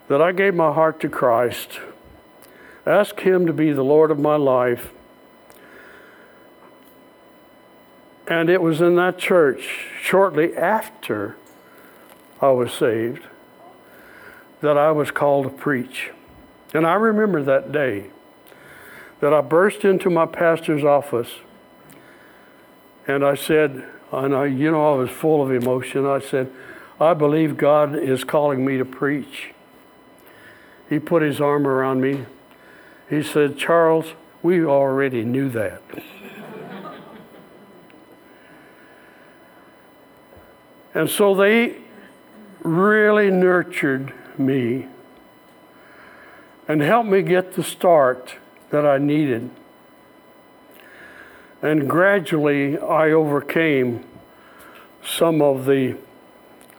that 0.07 0.21
I 0.21 0.31
gave 0.31 0.53
my 0.53 0.73
heart 0.73 0.99
to 1.01 1.09
Christ, 1.09 1.79
asked 2.85 3.21
Him 3.21 3.45
to 3.45 3.53
be 3.53 3.71
the 3.71 3.83
Lord 3.83 4.11
of 4.11 4.19
my 4.19 4.35
life. 4.35 4.91
And 8.27 8.49
it 8.49 8.61
was 8.61 8.79
in 8.79 8.95
that 8.95 9.17
church, 9.17 9.87
shortly 10.01 10.55
after 10.55 11.35
I 12.41 12.51
was 12.51 12.71
saved, 12.71 13.23
that 14.61 14.77
I 14.77 14.91
was 14.91 15.09
called 15.09 15.45
to 15.45 15.49
preach. 15.49 16.11
And 16.73 16.85
I 16.85 16.93
remember 16.93 17.41
that 17.41 17.71
day 17.71 18.11
that 19.19 19.33
I 19.33 19.41
burst 19.41 19.83
into 19.83 20.09
my 20.09 20.25
pastor's 20.25 20.83
office 20.83 21.29
and 23.07 23.25
I 23.25 23.35
said, 23.35 23.85
and 24.11 24.35
I, 24.35 24.45
you 24.45 24.71
know, 24.71 24.93
I 24.93 24.95
was 24.97 25.09
full 25.09 25.41
of 25.41 25.51
emotion. 25.51 26.05
I 26.05 26.19
said, 26.19 26.51
I 26.99 27.13
believe 27.13 27.57
God 27.57 27.95
is 27.95 28.23
calling 28.23 28.65
me 28.65 28.77
to 28.77 28.85
preach. 28.85 29.53
He 30.89 30.99
put 30.99 31.21
his 31.21 31.39
arm 31.41 31.65
around 31.67 32.01
me. 32.01 32.25
He 33.09 33.23
said, 33.23 33.57
Charles, 33.57 34.13
we 34.43 34.63
already 34.63 35.23
knew 35.23 35.49
that. 35.49 35.81
and 40.93 41.09
so 41.09 41.33
they 41.33 41.77
really 42.61 43.31
nurtured 43.31 44.13
me 44.37 44.87
and 46.67 46.81
helped 46.81 47.09
me 47.09 47.21
get 47.21 47.53
the 47.53 47.63
start 47.63 48.35
that 48.71 48.85
I 48.85 48.97
needed. 48.97 49.49
And 51.61 51.89
gradually 51.89 52.77
I 52.77 53.11
overcame 53.11 54.05
some 55.05 55.41
of 55.41 55.65
the 55.65 55.97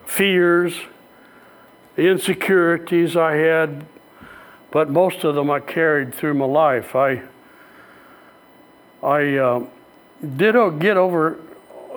fears, 0.07 0.75
the 1.97 2.09
insecurities 2.09 3.17
I 3.17 3.35
had, 3.35 3.87
but 4.71 4.89
most 4.89 5.25
of 5.25 5.35
them 5.35 5.51
I 5.51 5.61
carried 5.61 6.15
through 6.15 6.35
my 6.35 6.47
life. 6.47 6.95
I, 6.95 7.23
I 9.03 9.37
uh, 9.37 9.67
did 10.37 10.55
get 10.79 10.97
over 10.97 11.41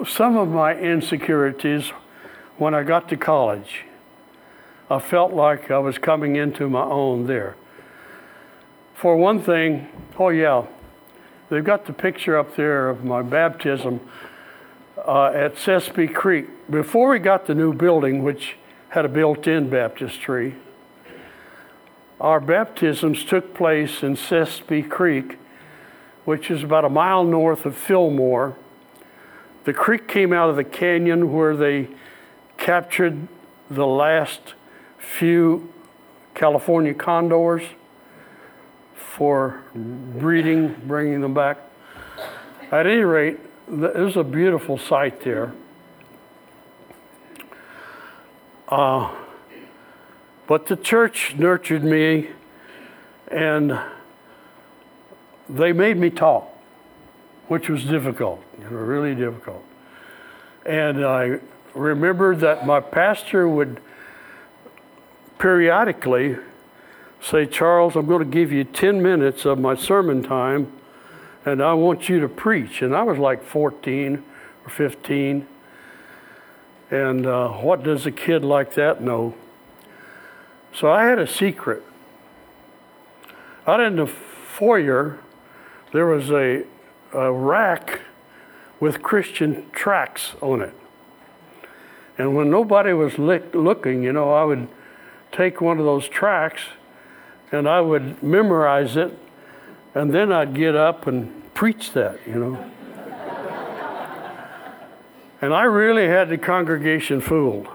some 0.08 0.38
of 0.38 0.50
my 0.50 0.76
insecurities 0.76 1.90
when 2.58 2.74
I 2.74 2.84
got 2.84 3.10
to 3.10 3.18
college. 3.18 3.86
I 4.90 5.00
felt 5.00 5.34
like 5.34 5.72
I 5.72 5.80
was 5.80 5.98
coming 5.98 6.36
into 6.36 6.70
my 6.70 6.84
own 6.84 7.28
there. 7.28 7.56
For 8.94 9.18
one 9.18 9.42
thing, 9.42 9.90
oh 10.18 10.30
yeah, 10.30 10.66
they've 11.50 11.64
got 11.64 11.86
the 11.86 11.94
picture 11.94 12.38
up 12.38 12.56
there 12.56 12.90
of 12.90 13.04
my 13.04 13.22
baptism 13.22 14.00
uh, 14.98 15.26
at 15.26 15.56
Sespe 15.56 16.14
Creek. 16.14 16.48
Before 16.70 17.10
we 17.10 17.20
got 17.20 17.48
the 17.48 17.56
new 17.56 17.74
building, 17.74 18.24
which 18.24 18.56
had 18.90 19.04
a 19.06 19.10
built 19.10 19.48
in 19.48 19.70
baptistry, 19.70 20.56
our 22.22 22.40
baptisms 22.40 23.26
took 23.26 23.54
place 23.54 24.04
in 24.04 24.16
Sespe 24.16 24.90
Creek, 24.90 25.38
which 26.24 26.50
is 26.50 26.64
about 26.64 26.86
a 26.86 26.90
mile 26.90 27.24
north 27.24 27.66
of 27.66 27.76
Fillmore. 27.76 28.56
The 29.66 29.74
creek 29.74 30.08
came 30.08 30.32
out 30.32 30.50
of 30.50 30.56
the 30.56 30.64
canyon 30.64 31.34
where 31.34 31.56
they 31.56 31.90
captured 32.58 33.28
the 33.70 33.88
last 33.88 34.54
few 34.98 35.74
California 36.36 36.94
condors 36.94 37.64
for 39.18 39.62
breeding, 39.76 40.76
bringing 40.88 41.22
them 41.22 41.34
back. 41.34 41.58
At 42.72 42.88
any 42.88 43.02
rate, 43.02 43.40
there's 43.68 44.18
a 44.18 44.24
beautiful 44.24 44.78
sight 44.78 45.22
there. 45.22 45.54
Uh, 48.68 49.14
but 50.48 50.66
the 50.66 50.76
church 50.76 51.36
nurtured 51.38 51.84
me 51.84 52.30
and 53.28 53.80
they 55.48 55.72
made 55.74 55.98
me 55.98 56.10
talk, 56.10 56.52
which 57.48 57.70
was 57.70 57.84
difficult, 57.84 58.44
you 58.58 58.64
know, 58.64 58.72
really 58.72 59.14
difficult. 59.14 59.64
And 60.66 61.06
I 61.06 61.40
remembered 61.76 62.40
that 62.40 62.66
my 62.66 62.80
pastor 62.80 63.48
would 63.48 63.80
periodically 65.38 66.38
say, 67.24 67.46
Charles, 67.46 67.96
I'm 67.96 68.06
going 68.06 68.20
to 68.20 68.30
give 68.30 68.52
you 68.52 68.64
10 68.64 69.02
minutes 69.02 69.46
of 69.46 69.60
my 69.60 69.76
sermon 69.76 70.24
time 70.24 70.72
and 71.46 71.62
I 71.62 71.74
want 71.74 72.10
you 72.10 72.20
to 72.20 72.28
preach. 72.28 72.82
And 72.82 72.96
I 72.96 73.04
was 73.04 73.18
like 73.18 73.44
14 73.44 74.24
or 74.66 74.70
15. 74.70 75.48
And 76.92 77.26
uh, 77.26 77.50
what 77.50 77.84
does 77.84 78.06
a 78.06 78.12
kid 78.12 78.44
like 78.44 78.76
that 78.76 79.02
know? 79.02 79.36
So 80.74 80.92
I 80.92 81.06
had 81.06 81.20
a 81.20 81.28
secret. 81.28 81.84
Out 83.66 83.80
in 83.80 83.96
the 83.96 84.08
foyer, 84.08 85.20
there 85.92 86.06
was 86.06 86.30
a, 86.30 86.66
a 87.14 87.32
rack 87.32 88.02
with 88.80 89.02
Christian 89.02 89.70
tracts 89.72 90.34
on 90.42 90.62
it. 90.62 90.74
And 92.18 92.36
when 92.36 92.50
nobody 92.50 92.94
was 92.94 93.18
looking, 93.18 94.04
you 94.04 94.14
know, 94.14 94.34
I 94.34 94.44
would 94.44 94.68
take 95.32 95.62
one 95.62 95.80
of 95.80 95.86
those 95.86 96.08
tracts 96.08 96.62
and 97.54 97.70
I 97.70 97.82
would 97.82 98.22
memorize 98.24 98.98
it 98.98 99.18
and 99.94 100.12
then 100.12 100.32
I'd 100.32 100.56
get 100.56 100.76
up 100.76 101.06
and 101.06 101.54
preach 101.54 101.94
that, 101.94 102.20
you 102.26 102.36
know. 102.36 102.72
and 105.40 105.54
I 105.54 105.64
really 105.64 106.08
had 106.08 106.30
the 106.30 106.38
congregation 106.38 107.22
fooled. 107.22 107.68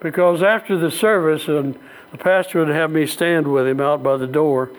because 0.00 0.42
after 0.42 0.76
the 0.76 0.90
service, 0.90 1.48
and 1.48 1.78
the 2.10 2.18
pastor 2.18 2.58
would 2.58 2.68
have 2.68 2.90
me 2.90 3.06
stand 3.06 3.50
with 3.50 3.66
him 3.66 3.80
out 3.80 4.02
by 4.02 4.18
the 4.18 4.26
door, 4.26 4.70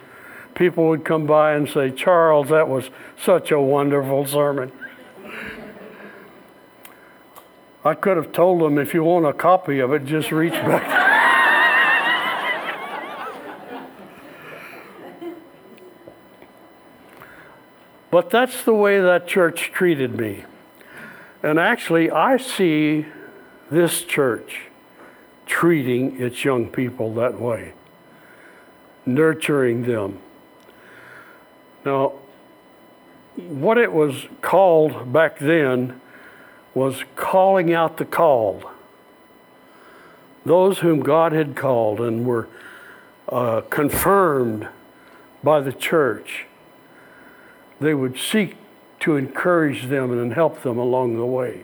people 0.54 0.88
would 0.90 1.04
come 1.04 1.26
by 1.26 1.54
and 1.54 1.68
say, 1.68 1.90
Charles, 1.90 2.50
that 2.50 2.70
was 2.70 2.92
such 3.20 3.50
a 3.50 3.60
wonderful 3.60 4.28
sermon. 4.28 4.72
I 7.84 7.96
could 7.96 8.16
have 8.16 8.32
told 8.32 8.62
them 8.62 8.78
if 8.78 8.94
you 8.94 9.04
want 9.04 9.26
a 9.26 9.34
copy 9.34 9.80
of 9.80 9.92
it, 9.92 10.06
just 10.06 10.32
reach 10.32 10.54
back. 10.54 11.03
But 18.14 18.30
that's 18.30 18.64
the 18.64 18.76
way 18.76 19.02
that 19.02 19.26
church 19.26 19.72
treated 19.74 20.16
me. 20.16 20.44
And 21.42 21.60
actually, 21.60 22.12
I 22.12 22.38
see 22.38 23.08
this 23.72 24.04
church 24.04 24.68
treating 25.48 26.22
its 26.22 26.46
young 26.46 26.70
people 26.70 27.16
that 27.16 27.42
way, 27.42 27.74
nurturing 29.08 29.88
them. 29.88 30.20
Now, 31.84 32.14
what 33.36 33.80
it 33.80 33.92
was 33.92 34.28
called 34.42 35.12
back 35.12 35.40
then 35.40 36.00
was 36.76 37.06
calling 37.16 37.74
out 37.74 37.98
the 37.98 38.06
called. 38.06 38.64
Those 40.46 40.78
whom 40.78 41.00
God 41.00 41.32
had 41.32 41.56
called 41.56 42.00
and 42.00 42.28
were 42.28 42.48
uh, 43.28 43.62
confirmed 43.72 44.68
by 45.44 45.62
the 45.62 45.74
church 45.74 46.46
they 47.84 47.94
would 47.94 48.18
seek 48.18 48.56
to 49.02 49.18
encourage 49.18 49.86
them 49.86 50.12
and 50.12 50.34
help 50.34 50.64
them 50.64 50.78
along 50.78 51.18
the 51.18 51.26
way. 51.26 51.64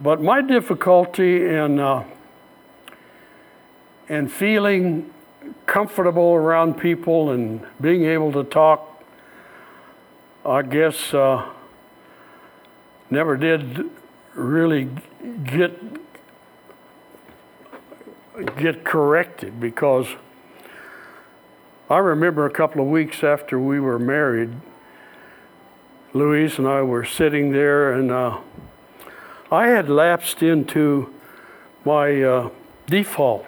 But 0.00 0.22
my 0.22 0.40
difficulty 0.40 1.46
in, 1.46 1.78
uh, 1.78 2.04
in 4.08 4.28
feeling 4.28 5.12
comfortable 5.66 6.32
around 6.34 6.74
people 6.74 7.30
and 7.30 7.66
being 7.80 8.04
able 8.04 8.32
to 8.32 8.44
talk, 8.44 9.04
I 10.44 10.62
guess, 10.62 11.12
uh, 11.12 11.50
never 13.10 13.36
did 13.36 13.90
really 14.34 14.88
get 15.44 15.78
get 18.56 18.84
corrected 18.84 19.60
because 19.60 20.06
I 21.90 21.98
remember 21.98 22.46
a 22.46 22.50
couple 22.50 22.80
of 22.80 22.86
weeks 22.86 23.24
after 23.24 23.58
we 23.58 23.80
were 23.80 23.98
married, 23.98 24.52
Louise 26.12 26.56
and 26.56 26.68
I 26.68 26.82
were 26.82 27.04
sitting 27.04 27.50
there, 27.50 27.92
and 27.92 28.12
uh, 28.12 28.38
I 29.50 29.66
had 29.66 29.88
lapsed 29.88 30.40
into 30.40 31.12
my 31.84 32.22
uh, 32.22 32.50
default 32.86 33.44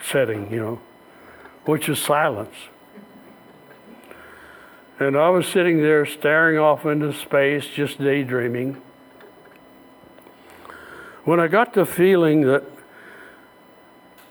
setting, 0.00 0.52
you 0.52 0.60
know, 0.60 0.80
which 1.64 1.88
is 1.88 1.98
silence. 1.98 2.54
And 5.00 5.16
I 5.16 5.30
was 5.30 5.48
sitting 5.48 5.82
there 5.82 6.06
staring 6.06 6.58
off 6.58 6.86
into 6.86 7.12
space, 7.12 7.66
just 7.66 7.98
daydreaming. 7.98 8.80
When 11.24 11.40
I 11.40 11.48
got 11.48 11.74
the 11.74 11.84
feeling 11.84 12.42
that 12.42 12.62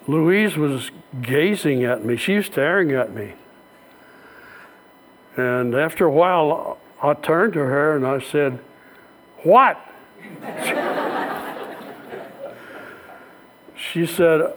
Louise 0.07 0.55
was 0.55 0.91
gazing 1.21 1.83
at 1.83 2.05
me, 2.05 2.15
she 2.15 2.37
was 2.37 2.45
staring 2.45 2.93
at 2.93 3.13
me. 3.13 3.33
And 5.35 5.75
after 5.75 6.05
a 6.05 6.11
while, 6.11 6.77
I 7.01 7.13
turned 7.13 7.53
to 7.53 7.59
her 7.59 7.95
and 7.95 8.05
I 8.05 8.19
said, 8.19 8.59
What? 9.43 9.79
she 13.75 14.05
said, 14.05 14.53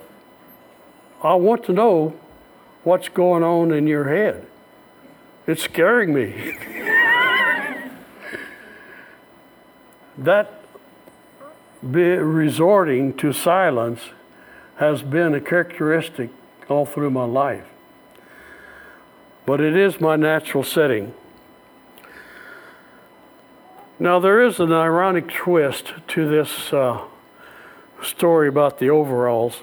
I 1.22 1.34
want 1.34 1.64
to 1.64 1.72
know 1.72 2.18
what's 2.82 3.08
going 3.08 3.44
on 3.44 3.72
in 3.72 3.86
your 3.86 4.08
head. 4.08 4.46
It's 5.46 5.62
scaring 5.62 6.12
me. 6.12 6.58
that 10.18 10.58
resorting 11.82 13.14
to 13.14 13.32
silence 13.32 14.00
has 14.76 15.02
been 15.02 15.34
a 15.34 15.40
characteristic 15.40 16.30
all 16.68 16.86
through 16.86 17.10
my 17.10 17.24
life 17.24 17.71
but 19.44 19.60
it 19.60 19.76
is 19.76 20.00
my 20.00 20.16
natural 20.16 20.62
setting. 20.62 21.14
Now, 23.98 24.18
there 24.18 24.42
is 24.42 24.58
an 24.58 24.72
ironic 24.72 25.28
twist 25.30 25.92
to 26.08 26.28
this 26.28 26.72
uh, 26.72 27.02
story 28.02 28.48
about 28.48 28.78
the 28.78 28.90
overalls. 28.90 29.60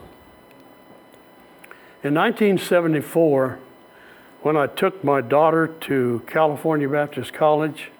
In 2.04 2.14
1974, 2.14 3.60
when 4.42 4.56
I 4.56 4.68
took 4.68 5.04
my 5.04 5.20
daughter 5.20 5.68
to 5.68 6.24
California 6.28 6.88
Baptist 6.88 7.34
College, 7.34 7.92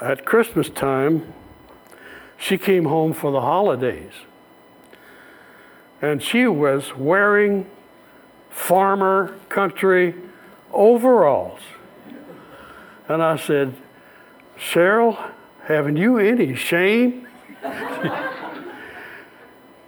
at 0.00 0.24
Christmas 0.24 0.68
time, 0.68 1.32
she 2.36 2.58
came 2.58 2.84
home 2.84 3.12
for 3.12 3.32
the 3.32 3.40
holidays. 3.40 4.12
And 6.02 6.22
she 6.22 6.46
was 6.46 6.94
wearing 6.94 7.68
farmer 8.56 9.38
country 9.50 10.14
overalls. 10.72 11.60
And 13.06 13.22
I 13.22 13.36
said, 13.36 13.76
Cheryl, 14.58 15.30
haven't 15.64 15.98
you 15.98 16.18
any 16.18 16.54
shame? 16.56 17.28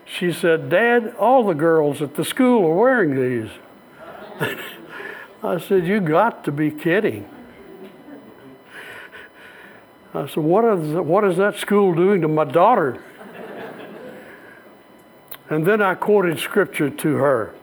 she 0.05 0.31
said, 0.33 0.69
Dad, 0.69 1.17
all 1.19 1.45
the 1.45 1.55
girls 1.55 2.03
at 2.03 2.15
the 2.15 2.25
school 2.25 2.67
are 2.67 2.75
wearing 2.75 3.17
these. 3.17 3.51
I 5.43 5.59
said, 5.59 5.87
You 5.87 6.01
got 6.01 6.45
to 6.45 6.53
be 6.53 6.71
kidding. 6.71 7.29
I 10.15 10.27
said, 10.27 10.43
what 10.43 10.65
is, 10.65 10.95
what 10.95 11.25
is 11.25 11.37
that 11.39 11.57
school 11.57 11.95
doing 11.95 12.21
to 12.23 12.29
my 12.29 12.45
daughter? 12.45 13.03
And 15.51 15.67
then 15.67 15.81
I 15.81 15.95
quoted 15.95 16.39
scripture 16.39 16.91
to 16.91 17.15
her. 17.17 17.55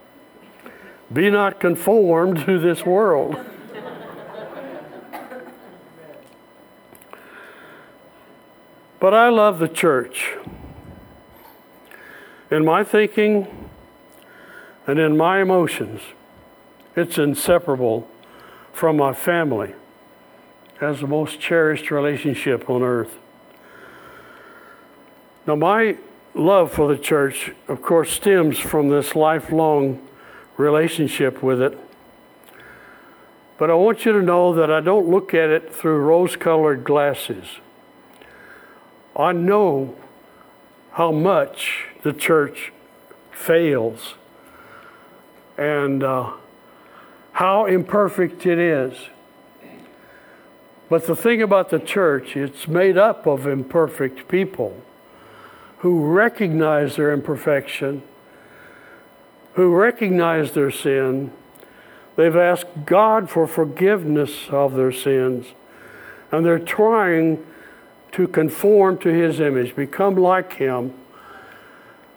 Be 1.16 1.30
not 1.30 1.62
conformed 1.62 2.46
to 2.46 2.60
this 2.60 2.86
world. 2.86 3.38
but 9.00 9.14
I 9.14 9.30
love 9.30 9.60
the 9.60 9.70
church. 9.70 10.34
In 12.52 12.66
my 12.66 12.84
thinking 12.84 13.70
and 14.86 15.00
in 15.00 15.16
my 15.16 15.42
emotions, 15.42 16.02
it's 16.98 17.18
inseparable 17.18 18.10
from 18.74 18.98
my 18.98 19.14
family 19.14 19.74
as 20.82 21.00
the 21.00 21.08
most 21.08 21.40
cherished 21.40 21.92
relationship 21.92 22.70
on 22.70 22.84
earth. 22.84 23.16
Now, 25.48 25.56
my 25.56 25.98
love 26.34 26.74
for 26.74 26.94
the 26.94 27.02
church, 27.02 27.54
of 27.70 27.82
course, 27.82 28.12
stems 28.12 28.60
from 28.60 28.90
this 28.90 29.16
lifelong 29.16 30.06
relationship 30.58 31.44
with 31.44 31.62
it. 31.62 31.78
But 33.58 33.72
I 33.72 33.74
want 33.76 34.06
you 34.06 34.12
to 34.12 34.22
know 34.22 34.54
that 34.54 34.70
I 34.70 34.82
don't 34.82 35.08
look 35.08 35.34
at 35.34 35.50
it 35.50 35.74
through 35.74 35.98
rose 36.00 36.36
colored 36.36 36.84
glasses. 36.84 37.46
I 39.16 39.32
know 39.32 39.96
how 40.92 41.12
much 41.12 41.88
the 42.04 42.12
church 42.12 42.74
fails 43.32 44.16
and 45.58 46.04
uh, 46.04 46.34
how 47.34 47.66
imperfect 47.66 48.46
it 48.46 48.60
is. 48.60 49.10
But 50.90 51.08
the 51.08 51.16
thing 51.16 51.42
about 51.42 51.70
the 51.70 51.80
church, 51.80 52.36
it's 52.36 52.68
made 52.68 52.98
up 52.98 53.26
of 53.26 53.48
imperfect 53.48 54.28
people 54.28 54.82
who 55.80 56.06
recognize 56.06 56.96
their 56.96 57.12
imperfection, 57.12 58.04
who 59.56 59.74
recognize 59.74 60.52
their 60.52 60.72
sin. 60.72 61.32
They've 62.16 62.36
asked 62.36 62.86
God 62.86 63.30
for 63.30 63.48
forgiveness 63.48 64.48
of 64.50 64.76
their 64.76 64.92
sins, 64.92 65.48
and 66.32 66.46
they're 66.46 66.60
trying 66.60 67.46
to 68.14 68.28
conform 68.28 68.98
to 69.00 69.10
His 69.10 69.40
image, 69.40 69.76
become 69.76 70.16
like 70.16 70.54
Him. 70.54 70.94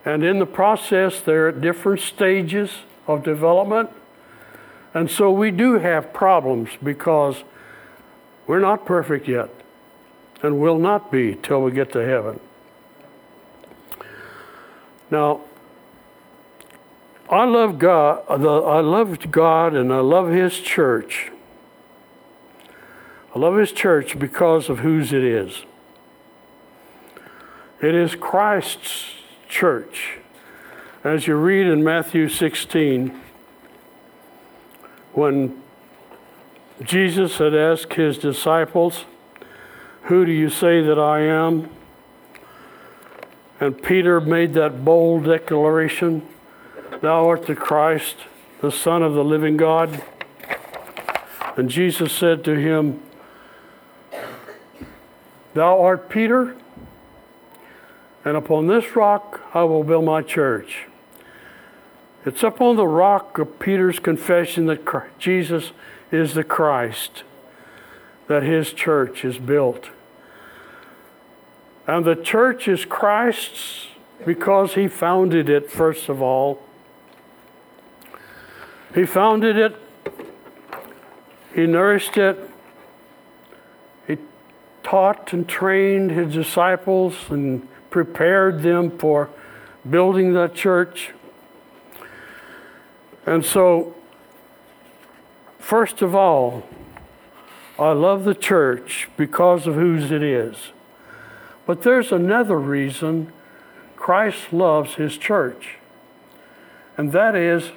And 0.05 0.23
in 0.23 0.39
the 0.39 0.47
process, 0.47 1.21
they're 1.21 1.49
at 1.49 1.61
different 1.61 2.01
stages 2.01 2.71
of 3.07 3.25
development. 3.25 3.91
And 4.95 5.11
so 5.11 5.31
we 5.31 5.51
do 5.51 5.75
have 5.79 6.13
problems 6.13 6.71
because 6.83 7.43
we're 8.47 8.61
not 8.61 8.87
perfect 8.87 9.29
yet 9.29 9.51
and 10.43 10.61
will 10.61 10.79
not 10.79 11.11
be 11.11 11.35
till 11.35 11.63
we 11.63 11.73
get 11.73 11.93
to 11.93 12.05
heaven. 12.05 12.41
Now, 15.11 15.43
I 17.31 17.45
love 17.45 17.79
God, 17.79 18.25
I 18.29 18.81
love 18.81 19.31
God 19.31 19.75
and 19.75 19.93
I 19.93 20.01
love 20.01 20.29
His 20.31 20.59
church. 20.61 21.31
I 23.35 23.39
love 23.39 23.57
His 23.57 23.73
church 23.73 24.19
because 24.19 24.69
of 24.69 24.79
whose 24.79 25.13
it 25.13 25.23
is. 25.23 25.65
It 27.83 27.95
is 27.95 28.15
Christ's 28.15 29.13
church. 29.49 30.19
As 31.05 31.27
you 31.27 31.37
read 31.37 31.67
in 31.67 31.85
Matthew 31.85 32.29
16, 32.29 33.21
when 35.13 35.63
Jesus 36.83 37.39
had 37.39 37.55
asked 37.55 37.95
his 37.95 38.19
disciples, 38.19 39.05
Who 40.03 40.25
do 40.25 40.33
you 40.33 40.49
say 40.49 40.81
that 40.81 40.99
I 40.99 41.21
am? 41.21 41.71
And 43.61 43.83
Peter 43.83 44.21
made 44.21 44.55
that 44.55 44.85
bold 44.85 45.25
declaration 45.25 46.27
Thou 47.01 47.29
art 47.29 47.47
the 47.47 47.55
Christ, 47.55 48.17
the 48.61 48.73
Son 48.73 49.03
of 49.03 49.15
the 49.15 49.25
living 49.25 49.57
God. 49.57 50.03
And 51.57 51.69
Jesus 51.69 52.13
said 52.13 52.45
to 52.45 52.55
him, 52.57 53.01
Thou 55.55 55.81
art 55.81 56.09
Peter, 56.09 56.57
and 58.25 58.37
upon 58.37 58.67
this 58.67 58.97
rock 58.97 59.41
I 59.55 59.65
will 59.65 59.85
build 59.85 60.05
my 60.05 60.23
church. 60.23 60.87
It's 62.25 62.43
upon 62.43 62.77
the 62.77 62.87
rock 62.87 63.39
of 63.39 63.59
Peter's 63.59 63.99
confession 63.99 64.67
that 64.67 64.83
Jesus 65.19 65.73
is 66.11 66.35
the 66.35 66.45
Christ 66.45 67.23
that 68.29 68.43
his 68.43 68.73
church 68.73 69.25
is 69.25 69.39
built. 69.39 69.89
And 71.87 72.05
the 72.05 72.15
church 72.15 72.69
is 72.69 72.85
Christ's 72.85 73.89
because 74.27 74.75
he 74.75 74.89
founded 74.89 75.49
it, 75.49 75.71
first 75.71 76.09
of 76.09 76.21
all. 76.21 76.63
He 78.95 79.05
founded 79.05 79.57
it, 79.57 79.77
he 81.55 81.67
nourished 81.67 82.17
it, 82.17 82.39
he 84.07 84.19
taught 84.83 85.33
and 85.33 85.49
trained 85.49 86.11
his 86.11 86.33
disciples 86.33 87.15
and 87.29 87.69
prepared 87.91 88.63
them 88.63 88.99
for 88.99 89.31
building 89.89 90.33
that 90.35 90.55
church. 90.55 91.13
And 93.27 93.45
so 93.45 93.95
First 95.69 96.01
of 96.01 96.15
all, 96.15 96.67
I 97.79 97.93
love 97.93 98.25
the 98.25 98.35
church 98.35 99.07
because 99.19 99.67
of 99.67 99.75
whose 99.75 100.11
it 100.11 100.23
is. 100.23 100.73
But 101.67 101.83
there's 101.83 102.11
another 102.11 102.59
reason 102.59 103.35
Christ 103.95 104.51
loves 104.51 104.95
his 104.95 105.19
church, 105.19 105.77
and 106.97 107.13
that 107.13 107.37
is 107.37 107.73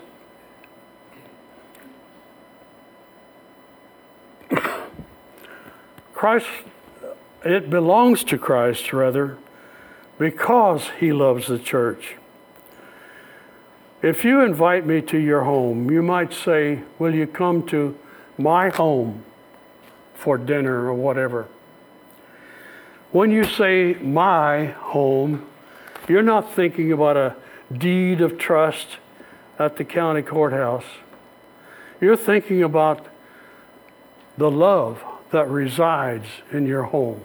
Christ, 6.21 6.45
it 7.43 7.71
belongs 7.71 8.23
to 8.25 8.38
Christ, 8.38 8.93
rather, 8.93 9.39
because 10.19 10.88
he 10.99 11.12
loves 11.12 11.47
the 11.47 11.57
church. 11.57 12.15
If 14.03 14.23
you 14.23 14.41
invite 14.41 14.86
me 14.86 15.01
to 15.01 15.17
your 15.17 15.45
home, 15.45 15.89
you 15.89 16.03
might 16.03 16.31
say, 16.31 16.84
Will 16.99 17.15
you 17.15 17.25
come 17.25 17.65
to 17.69 17.97
my 18.38 18.69
home 18.69 19.23
for 20.13 20.38
dinner 20.38 20.86
or 20.86 20.93
whatever? 20.93 21.47
When 23.12 23.31
you 23.31 23.43
say 23.43 23.95
my 23.95 24.65
home, 24.65 25.47
you're 26.07 26.21
not 26.21 26.53
thinking 26.53 26.91
about 26.91 27.17
a 27.17 27.36
deed 27.75 28.21
of 28.21 28.38
trust 28.38 28.97
at 29.57 29.77
the 29.77 29.84
county 29.84 30.21
courthouse. 30.21 30.86
You're 31.99 32.15
thinking 32.15 32.62
about 32.62 33.07
the 34.38 34.51
love 34.51 35.03
that 35.32 35.50
resides 35.50 36.28
in 36.52 36.65
your 36.65 36.84
home, 36.84 37.22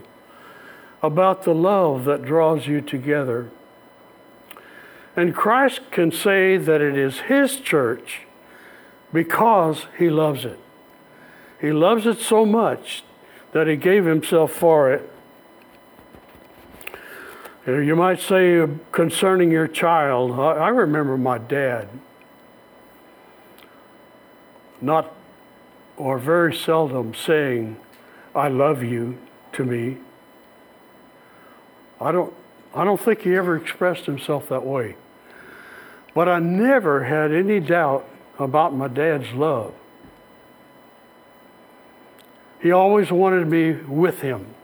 about 1.03 1.43
the 1.43 1.55
love 1.55 2.05
that 2.05 2.25
draws 2.25 2.67
you 2.67 2.81
together. 2.81 3.51
And 5.15 5.35
Christ 5.35 5.81
can 5.91 6.13
say 6.13 6.57
that 6.57 6.81
it 6.81 6.97
is 6.97 7.21
His 7.21 7.59
church 7.59 8.21
because 9.13 9.87
He 9.99 10.11
loves 10.11 10.45
it. 10.45 10.59
He 11.61 11.73
loves 11.73 12.07
it 12.07 12.19
so 12.19 12.45
much 12.45 13.03
that 13.53 13.67
He 13.67 13.77
gave 13.77 14.05
Himself 14.05 14.53
for 14.53 14.93
it. 14.93 15.11
You 17.67 17.97
might 17.97 18.21
say 18.21 18.65
concerning 18.93 19.51
your 19.51 19.67
child, 19.67 20.39
I 20.39 20.69
remember 20.69 21.19
my 21.19 21.39
dad, 21.39 21.89
not 24.81 25.13
or 25.97 26.19
very 26.19 26.55
seldom 26.55 27.15
saying, 27.15 27.77
I 28.37 28.49
love 28.49 28.83
you 28.83 29.19
to 29.55 29.65
me. 29.65 29.97
I 31.99 32.13
don't, 32.13 32.35
I 32.75 32.85
don't 32.85 33.01
think 33.01 33.23
he 33.23 33.35
ever 33.35 33.57
expressed 33.57 34.05
himself 34.05 34.51
that 34.51 34.65
way. 34.65 34.97
But 36.15 36.29
I 36.29 36.39
never 36.39 37.05
had 37.05 37.33
any 37.33 37.61
doubt 37.61 38.07
about 38.39 38.75
my 38.75 38.89
dad's 38.89 39.33
love. 39.33 39.73
He 42.61 42.71
always 42.71 43.11
wanted 43.11 43.49
me 43.49 43.73
with 43.73 44.21
him. 44.21 44.55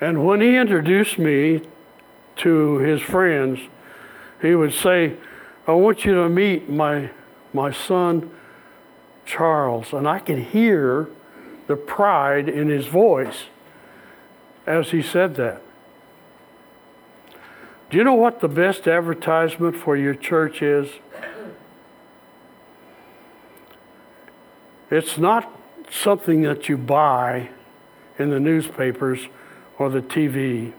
And 0.00 0.24
when 0.24 0.40
he 0.40 0.56
introduced 0.56 1.18
me 1.18 1.62
to 2.36 2.78
his 2.78 3.02
friends, 3.02 3.58
he 4.40 4.54
would 4.54 4.72
say, 4.72 5.16
I 5.66 5.72
want 5.72 6.04
you 6.04 6.14
to 6.14 6.28
meet 6.28 6.68
my, 6.68 7.10
my 7.52 7.72
son, 7.72 8.30
Charles. 9.28 9.92
And 9.92 10.08
I 10.08 10.18
could 10.18 10.38
hear 10.38 11.08
the 11.66 11.76
pride 11.76 12.48
in 12.48 12.68
his 12.68 12.86
voice 12.86 13.44
as 14.66 14.90
he 14.90 15.02
said 15.02 15.36
that. 15.36 15.62
Do 17.90 17.96
you 17.96 18.04
know 18.04 18.14
what 18.14 18.40
the 18.40 18.48
best 18.48 18.88
advertisement 18.88 19.76
for 19.76 19.96
your 19.96 20.14
church 20.14 20.62
is? 20.62 20.88
It's 24.90 25.18
not 25.18 25.50
something 25.90 26.42
that 26.42 26.68
you 26.68 26.78
buy 26.78 27.50
in 28.18 28.30
the 28.30 28.40
newspapers 28.40 29.28
or 29.78 29.90
the 29.90 30.02
TV. 30.02 30.72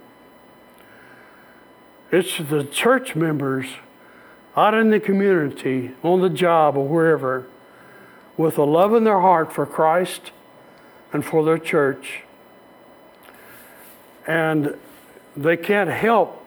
It's 2.11 2.37
the 2.37 2.63
church 2.63 3.15
members 3.15 3.67
out 4.55 4.73
in 4.73 4.89
the 4.89 4.99
community, 4.99 5.91
on 6.03 6.21
the 6.21 6.29
job, 6.29 6.75
or 6.75 6.87
wherever, 6.87 7.45
with 8.39 8.57
a 8.57 8.63
love 8.63 8.93
in 8.93 9.03
their 9.03 9.19
heart 9.19 9.51
for 9.51 9.65
Christ 9.65 10.31
and 11.11 11.25
for 11.25 11.43
their 11.43 11.57
church. 11.57 12.21
And 14.25 14.77
they 15.35 15.57
can't 15.57 15.89
help 15.89 16.41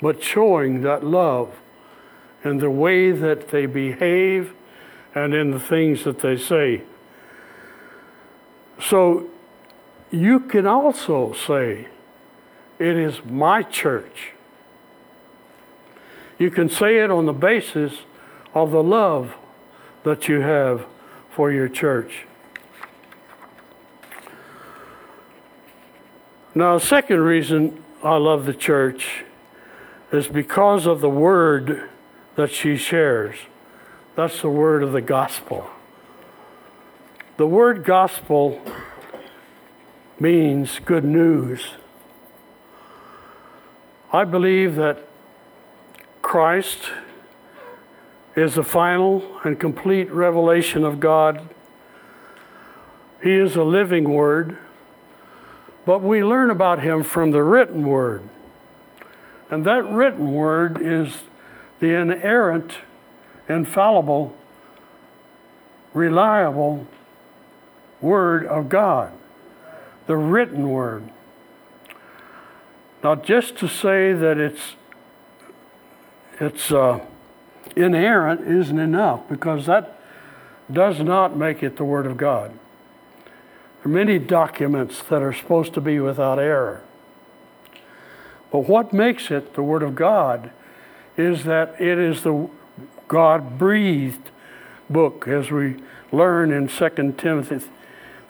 but 0.00 0.22
showing 0.22 0.82
that 0.82 1.04
love 1.04 1.56
in 2.44 2.58
the 2.58 2.70
way 2.70 3.10
that 3.10 3.48
they 3.48 3.66
behave 3.66 4.54
and 5.12 5.34
in 5.34 5.50
the 5.50 5.58
things 5.58 6.04
that 6.04 6.20
they 6.20 6.36
say. 6.36 6.82
So 8.80 9.28
you 10.12 10.38
can 10.38 10.68
also 10.68 11.32
say, 11.32 11.88
It 12.78 12.96
is 12.96 13.24
my 13.24 13.64
church. 13.64 14.34
You 16.38 16.52
can 16.52 16.68
say 16.68 17.00
it 17.00 17.10
on 17.10 17.26
the 17.26 17.32
basis 17.32 18.02
of 18.54 18.70
the 18.70 18.84
love 18.84 19.34
that 20.04 20.28
you 20.28 20.42
have 20.42 20.86
for 21.38 21.52
your 21.52 21.68
church. 21.68 22.26
Now, 26.52 26.78
second 26.78 27.20
reason 27.20 27.84
I 28.02 28.16
love 28.16 28.44
the 28.44 28.52
church 28.52 29.22
is 30.10 30.26
because 30.26 30.84
of 30.84 31.00
the 31.00 31.08
word 31.08 31.88
that 32.34 32.50
she 32.50 32.76
shares. 32.76 33.36
That's 34.16 34.42
the 34.42 34.48
word 34.48 34.82
of 34.82 34.90
the 34.90 35.00
gospel. 35.00 35.70
The 37.36 37.46
word 37.46 37.84
gospel 37.84 38.60
means 40.18 40.80
good 40.80 41.04
news. 41.04 41.68
I 44.12 44.24
believe 44.24 44.74
that 44.74 45.06
Christ 46.20 46.90
is 48.38 48.54
the 48.54 48.62
final 48.62 49.40
and 49.42 49.58
complete 49.58 50.10
revelation 50.12 50.84
of 50.84 51.00
God. 51.00 51.48
He 53.20 53.34
is 53.34 53.56
a 53.56 53.64
living 53.64 54.04
word, 54.10 54.56
but 55.84 56.02
we 56.02 56.22
learn 56.22 56.48
about 56.50 56.80
him 56.80 57.02
from 57.02 57.32
the 57.32 57.42
written 57.42 57.84
word. 57.86 58.22
And 59.50 59.64
that 59.64 59.84
written 59.84 60.32
word 60.32 60.80
is 60.80 61.22
the 61.80 61.94
inerrant, 61.94 62.74
infallible, 63.48 64.36
reliable 65.92 66.86
word 68.00 68.46
of 68.46 68.68
God, 68.68 69.12
the 70.06 70.16
written 70.16 70.70
word. 70.70 71.10
Now, 73.02 73.16
just 73.16 73.56
to 73.58 73.68
say 73.68 74.12
that 74.12 74.38
it's 74.38 74.74
it's 76.40 76.70
uh, 76.70 77.00
inerrant 77.76 78.40
isn't 78.46 78.78
enough 78.78 79.28
because 79.28 79.66
that 79.66 80.00
does 80.70 81.00
not 81.00 81.36
make 81.36 81.62
it 81.62 81.76
the 81.76 81.84
Word 81.84 82.06
of 82.06 82.16
God. 82.16 82.50
There 83.82 83.92
are 83.92 83.94
many 83.94 84.18
documents 84.18 85.02
that 85.08 85.22
are 85.22 85.32
supposed 85.32 85.74
to 85.74 85.80
be 85.80 86.00
without 86.00 86.38
error. 86.38 86.82
But 88.50 88.68
what 88.68 88.92
makes 88.92 89.30
it 89.30 89.54
the 89.54 89.62
Word 89.62 89.82
of 89.82 89.94
God 89.94 90.50
is 91.16 91.44
that 91.44 91.80
it 91.80 91.98
is 91.98 92.22
the 92.22 92.48
God 93.06 93.58
breathed 93.58 94.30
book, 94.90 95.26
as 95.28 95.50
we 95.50 95.76
learn 96.12 96.52
in 96.52 96.68
2 96.68 97.14
Timothy 97.18 97.66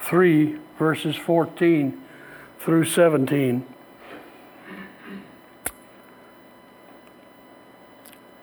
3, 0.01 0.59
verses 0.79 1.17
14 1.17 2.01
through 2.61 2.85
17. 2.85 3.67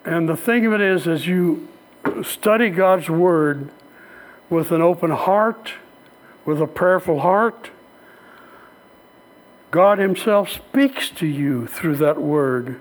And 0.06 0.30
the 0.30 0.38
thing 0.38 0.68
of 0.68 0.74
it 0.74 0.82
is, 0.82 1.08
as 1.08 1.26
you 1.26 1.68
study 2.24 2.70
God's 2.70 3.10
Word 3.10 3.72
with 4.52 4.72
an 4.72 4.82
open 4.82 5.10
heart, 5.10 5.74
with 6.46 6.62
a 6.62 6.68
prayerful 6.68 7.22
heart, 7.22 7.72
God 9.72 9.98
Himself 9.98 10.52
speaks 10.52 11.10
to 11.10 11.26
you 11.26 11.66
through 11.66 11.96
that 11.98 12.22
Word. 12.22 12.80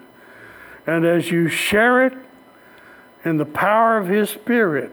And 0.87 1.07
as 1.07 1.31
you 1.31 1.49
share 1.49 2.05
it 2.05 2.13
in 3.25 3.39
the 3.39 3.47
power 3.47 3.97
of 3.97 4.09
His 4.09 4.29
Spirit, 4.29 4.93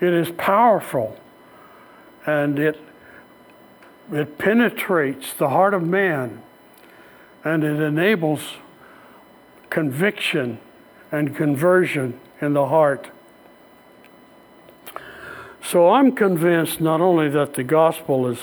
it 0.00 0.12
is 0.12 0.30
powerful 0.32 1.16
and 2.26 2.58
it, 2.58 2.80
it 4.12 4.38
penetrates 4.38 5.32
the 5.34 5.50
heart 5.50 5.72
of 5.72 5.82
man 5.84 6.42
and 7.44 7.62
it 7.62 7.80
enables 7.80 8.54
conviction 9.70 10.58
and 11.12 11.36
conversion 11.36 12.18
in 12.40 12.54
the 12.54 12.66
heart. 12.66 13.10
So 15.62 15.90
I'm 15.90 16.12
convinced 16.12 16.80
not 16.80 17.00
only 17.00 17.28
that 17.28 17.54
the 17.54 17.62
gospel 17.62 18.26
is 18.26 18.38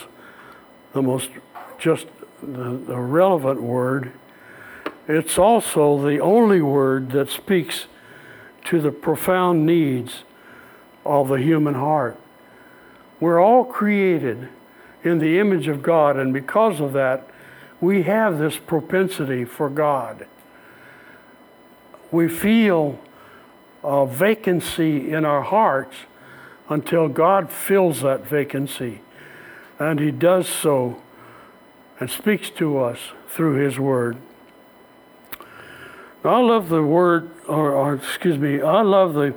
the 0.93 1.01
most 1.01 1.31
just 1.79 2.07
the, 2.41 2.77
the 2.77 2.97
relevant 2.97 3.61
word, 3.61 4.13
it's 5.07 5.37
also 5.37 6.01
the 6.01 6.19
only 6.19 6.61
word 6.61 7.11
that 7.11 7.29
speaks 7.29 7.87
to 8.65 8.79
the 8.79 8.91
profound 8.91 9.65
needs 9.65 10.23
of 11.05 11.29
the 11.29 11.39
human 11.39 11.73
heart. 11.73 12.17
We're 13.19 13.39
all 13.39 13.65
created 13.65 14.49
in 15.03 15.19
the 15.19 15.39
image 15.39 15.67
of 15.67 15.81
God, 15.81 16.17
and 16.17 16.33
because 16.33 16.79
of 16.79 16.93
that, 16.93 17.27
we 17.81 18.03
have 18.03 18.37
this 18.37 18.57
propensity 18.57 19.45
for 19.45 19.69
God 19.69 20.27
we 22.11 22.27
feel 22.27 22.99
a 23.83 24.05
vacancy 24.05 25.11
in 25.11 25.25
our 25.25 25.41
hearts 25.41 25.95
until 26.67 27.07
God 27.07 27.51
fills 27.51 28.01
that 28.01 28.25
vacancy. 28.25 29.01
And 29.77 29.99
He 29.99 30.11
does 30.11 30.47
so 30.47 31.01
and 31.99 32.09
speaks 32.09 32.49
to 32.51 32.79
us 32.79 32.99
through 33.27 33.55
His 33.55 33.79
Word. 33.79 34.17
I 36.23 36.39
love 36.39 36.69
the 36.69 36.83
Word, 36.83 37.31
or, 37.47 37.71
or 37.71 37.93
excuse 37.95 38.37
me, 38.37 38.61
I 38.61 38.81
love 38.81 39.13
the 39.13 39.35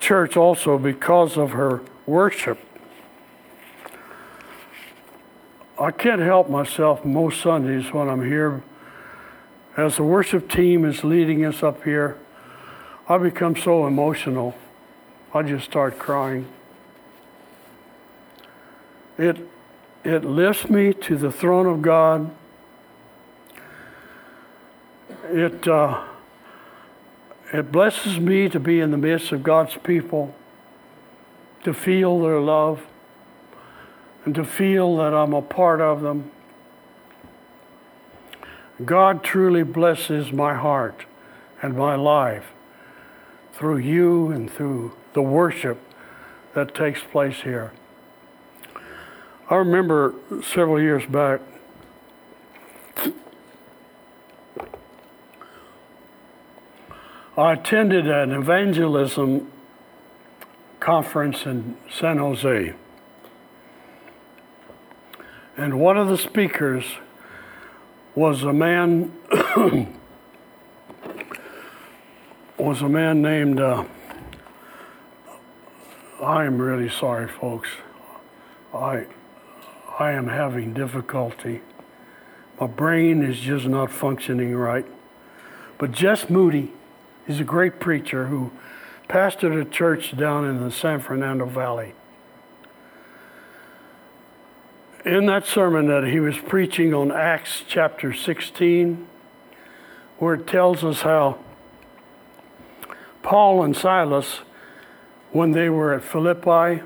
church 0.00 0.36
also 0.36 0.78
because 0.78 1.36
of 1.36 1.52
her 1.52 1.82
worship. 2.06 2.58
I 5.78 5.90
can't 5.92 6.20
help 6.20 6.50
myself 6.50 7.04
most 7.04 7.40
Sundays 7.40 7.92
when 7.92 8.08
I'm 8.08 8.26
here 8.26 8.62
as 9.76 9.96
the 9.96 10.02
worship 10.02 10.50
team 10.50 10.84
is 10.84 11.04
leading 11.04 11.44
us 11.44 11.62
up 11.62 11.84
here, 11.84 12.18
I 13.08 13.18
become 13.18 13.56
so 13.56 13.86
emotional. 13.86 14.54
I 15.32 15.42
just 15.42 15.64
start 15.64 15.98
crying. 15.98 16.46
It, 19.16 19.36
it 20.04 20.24
lifts 20.24 20.68
me 20.68 20.92
to 20.92 21.16
the 21.16 21.30
throne 21.30 21.66
of 21.66 21.82
God. 21.82 22.30
It, 25.24 25.68
uh, 25.68 26.04
it 27.52 27.70
blesses 27.70 28.18
me 28.18 28.48
to 28.48 28.58
be 28.58 28.80
in 28.80 28.90
the 28.90 28.96
midst 28.96 29.32
of 29.32 29.42
God's 29.42 29.76
people, 29.76 30.34
to 31.64 31.74
feel 31.74 32.20
their 32.20 32.40
love, 32.40 32.86
and 34.24 34.34
to 34.34 34.44
feel 34.44 34.96
that 34.96 35.12
I'm 35.12 35.32
a 35.32 35.42
part 35.42 35.80
of 35.80 36.00
them. 36.00 36.30
God 38.84 39.22
truly 39.22 39.62
blesses 39.62 40.32
my 40.32 40.54
heart 40.54 41.04
and 41.60 41.76
my 41.76 41.94
life 41.94 42.46
through 43.52 43.78
you 43.78 44.30
and 44.30 44.50
through 44.50 44.96
the 45.12 45.22
worship 45.22 45.78
that 46.54 46.74
takes 46.74 47.02
place 47.02 47.42
here. 47.42 47.72
I 49.48 49.56
remember 49.56 50.14
several 50.42 50.80
years 50.80 51.04
back, 51.06 51.40
I 57.36 57.54
attended 57.54 58.06
an 58.06 58.32
evangelism 58.32 59.50
conference 60.78 61.46
in 61.46 61.76
San 61.90 62.18
Jose. 62.18 62.74
And 65.56 65.80
one 65.80 65.96
of 65.96 66.08
the 66.08 66.16
speakers 66.16 66.84
was 68.14 68.42
a 68.42 68.52
man 68.52 69.12
was 72.58 72.82
a 72.82 72.88
man 72.88 73.22
named 73.22 73.60
uh, 73.60 73.84
I 76.22 76.44
am 76.44 76.60
really 76.60 76.88
sorry 76.88 77.28
folks. 77.28 77.68
I 78.74 79.06
I 79.98 80.12
am 80.12 80.28
having 80.28 80.74
difficulty. 80.74 81.62
My 82.60 82.66
brain 82.66 83.22
is 83.22 83.38
just 83.40 83.66
not 83.66 83.90
functioning 83.90 84.54
right. 84.56 84.86
But 85.78 85.92
Jess 85.92 86.28
Moody 86.28 86.72
is 87.26 87.40
a 87.40 87.44
great 87.44 87.80
preacher 87.80 88.26
who 88.26 88.50
pastored 89.08 89.58
a 89.60 89.64
church 89.64 90.16
down 90.16 90.44
in 90.44 90.62
the 90.62 90.70
San 90.70 91.00
Fernando 91.00 91.46
Valley 91.46 91.94
in 95.04 95.26
that 95.26 95.46
sermon 95.46 95.86
that 95.86 96.04
he 96.04 96.20
was 96.20 96.36
preaching 96.36 96.92
on 96.92 97.10
Acts 97.10 97.64
chapter 97.66 98.12
16, 98.12 99.06
where 100.18 100.34
it 100.34 100.46
tells 100.46 100.84
us 100.84 101.02
how 101.02 101.38
Paul 103.22 103.62
and 103.62 103.74
Silas, 103.74 104.40
when 105.32 105.52
they 105.52 105.70
were 105.70 105.94
at 105.94 106.04
Philippi, 106.04 106.82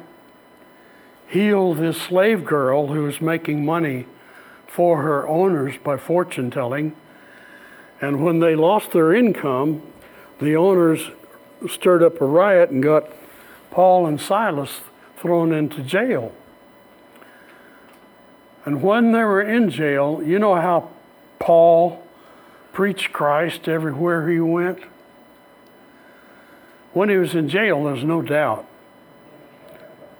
healed 1.26 1.78
this 1.78 2.00
slave 2.00 2.44
girl 2.44 2.88
who 2.88 3.02
was 3.02 3.20
making 3.20 3.64
money 3.64 4.06
for 4.68 5.02
her 5.02 5.26
owners 5.26 5.74
by 5.82 5.96
fortune 5.96 6.50
telling. 6.50 6.94
And 8.00 8.24
when 8.24 8.38
they 8.38 8.54
lost 8.54 8.92
their 8.92 9.12
income, 9.12 9.82
the 10.40 10.54
owners 10.54 11.10
stirred 11.68 12.02
up 12.02 12.20
a 12.20 12.26
riot 12.26 12.70
and 12.70 12.82
got 12.82 13.08
Paul 13.70 14.06
and 14.06 14.20
Silas 14.20 14.82
thrown 15.16 15.52
into 15.52 15.82
jail. 15.82 16.32
And 18.64 18.82
when 18.82 19.12
they 19.12 19.22
were 19.22 19.42
in 19.42 19.70
jail, 19.70 20.22
you 20.24 20.38
know 20.38 20.54
how 20.54 20.90
Paul 21.38 22.02
preached 22.72 23.12
Christ 23.12 23.68
everywhere 23.68 24.28
he 24.28 24.40
went? 24.40 24.80
When 26.92 27.08
he 27.08 27.16
was 27.16 27.34
in 27.34 27.48
jail, 27.48 27.84
there's 27.84 28.04
no 28.04 28.22
doubt 28.22 28.66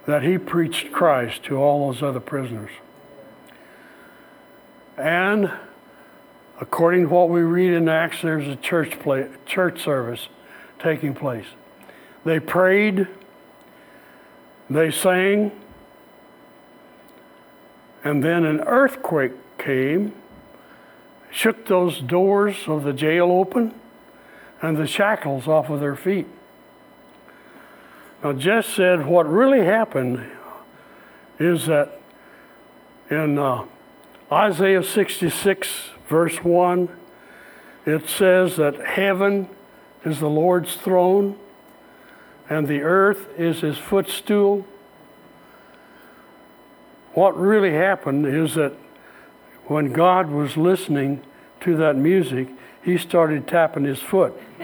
that 0.05 0.23
he 0.23 0.37
preached 0.37 0.91
Christ 0.91 1.43
to 1.45 1.57
all 1.57 1.91
those 1.91 2.03
other 2.03 2.19
prisoners. 2.19 2.69
And 4.97 5.51
according 6.61 7.03
to 7.03 7.09
what 7.09 7.29
we 7.29 7.41
read 7.41 7.73
in 7.73 7.89
Acts, 7.89 8.21
there's 8.21 8.47
a 8.47 8.55
church, 8.55 8.99
play, 8.99 9.27
church 9.45 9.83
service 9.83 10.27
taking 10.79 11.13
place. 11.15 11.47
They 12.23 12.39
prayed, 12.39 13.07
they 14.69 14.91
sang, 14.91 15.51
And 18.05 18.23
then 18.23 18.45
an 18.45 18.61
earthquake 18.61 19.33
came, 19.57 20.13
shook 21.29 21.65
those 21.65 21.99
doors 21.99 22.55
of 22.67 22.83
the 22.83 22.93
jail 22.93 23.25
open, 23.31 23.73
and 24.61 24.77
the 24.77 24.87
shackles 24.87 25.47
off 25.47 25.69
of 25.69 25.81
their 25.81 25.97
feet. 25.97 26.27
Now, 28.23 28.31
Jess 28.31 28.67
said 28.67 29.05
what 29.05 29.27
really 29.27 29.65
happened 29.65 30.25
is 31.37 31.65
that 31.65 31.99
in 33.09 33.37
uh, 33.37 33.65
Isaiah 34.31 34.83
66, 34.83 35.89
verse 36.07 36.37
1, 36.37 36.89
it 37.85 38.07
says 38.07 38.55
that 38.55 38.75
heaven 38.79 39.49
is 40.03 40.19
the 40.19 40.29
Lord's 40.29 40.75
throne 40.75 41.37
and 42.49 42.67
the 42.67 42.81
earth 42.81 43.27
is 43.37 43.61
his 43.61 43.77
footstool. 43.77 44.65
What 47.15 47.35
really 47.39 47.71
happened 47.71 48.25
is 48.27 48.55
that 48.55 48.73
when 49.67 49.93
God 49.93 50.29
was 50.29 50.57
listening 50.57 51.23
to 51.61 51.77
that 51.77 51.95
music, 51.95 52.49
he 52.83 52.97
started 52.97 53.47
tapping 53.47 53.85
his 53.85 53.99
foot. 53.99 54.33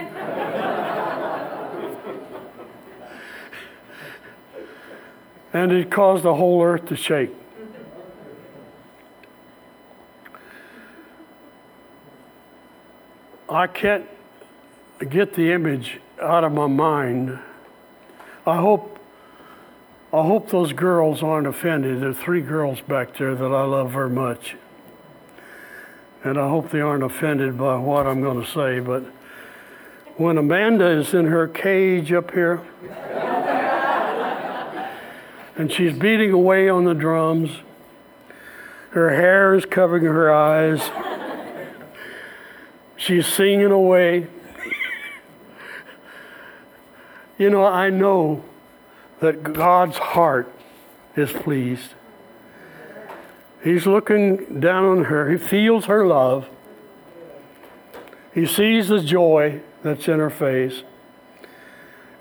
and 5.54 5.72
it 5.72 5.90
caused 5.90 6.24
the 6.24 6.36
whole 6.36 6.62
earth 6.62 6.88
to 6.88 6.98
shake. 6.98 7.32
I 13.50 13.68
can't 13.68 14.06
get 15.10 15.36
the 15.36 15.54
image 15.54 16.02
out 16.22 16.44
of 16.44 16.52
my 16.52 16.68
mind. 16.68 17.40
I 18.46 18.58
hope 18.58 19.01
I 20.14 20.24
hope 20.24 20.50
those 20.50 20.74
girls 20.74 21.24
aren't 21.24 21.48
offended. 21.48 22.02
There 22.02 22.10
are 22.10 22.14
three 22.14 22.42
girls 22.42 22.82
back 22.82 23.16
there 23.18 23.34
that 23.34 23.46
I 23.46 23.64
love 23.64 23.92
very 23.92 24.10
much. 24.10 24.58
And 26.22 26.38
I 26.38 26.50
hope 26.50 26.70
they 26.70 26.82
aren't 26.82 27.04
offended 27.04 27.58
by 27.58 27.78
what 27.78 28.06
I'm 28.06 28.22
going 28.22 28.44
to 28.44 28.52
say, 28.52 28.82
but 28.82 29.06
when 30.18 30.38
Amanda 30.38 30.86
is 30.86 31.14
in 31.14 31.28
her 31.28 31.48
cage 31.48 32.12
up 32.12 32.32
here 32.32 32.62
and 35.56 35.72
she's 35.72 35.98
beating 35.98 36.32
away 36.32 36.68
on 36.68 36.84
the 36.84 36.94
drums, 36.94 37.50
her 38.90 39.12
hair 39.12 39.56
is 39.56 39.64
covering 39.66 40.04
her 40.04 40.30
eyes, 40.30 40.92
she's 42.98 43.26
singing 43.26 43.72
away. 43.72 44.28
You 47.38 47.50
know, 47.50 47.66
I 47.66 47.90
know 47.90 48.44
that 49.22 49.54
God's 49.54 49.98
heart 49.98 50.54
is 51.16 51.32
pleased. 51.32 51.94
He's 53.64 53.86
looking 53.86 54.60
down 54.60 54.84
on 54.84 55.04
her. 55.06 55.30
He 55.32 55.38
feels 55.38 55.86
her 55.86 56.06
love. 56.06 56.50
He 58.34 58.46
sees 58.46 58.88
the 58.88 59.00
joy 59.00 59.62
that's 59.84 60.08
in 60.08 60.20
her 60.20 60.32
face. 60.32 60.84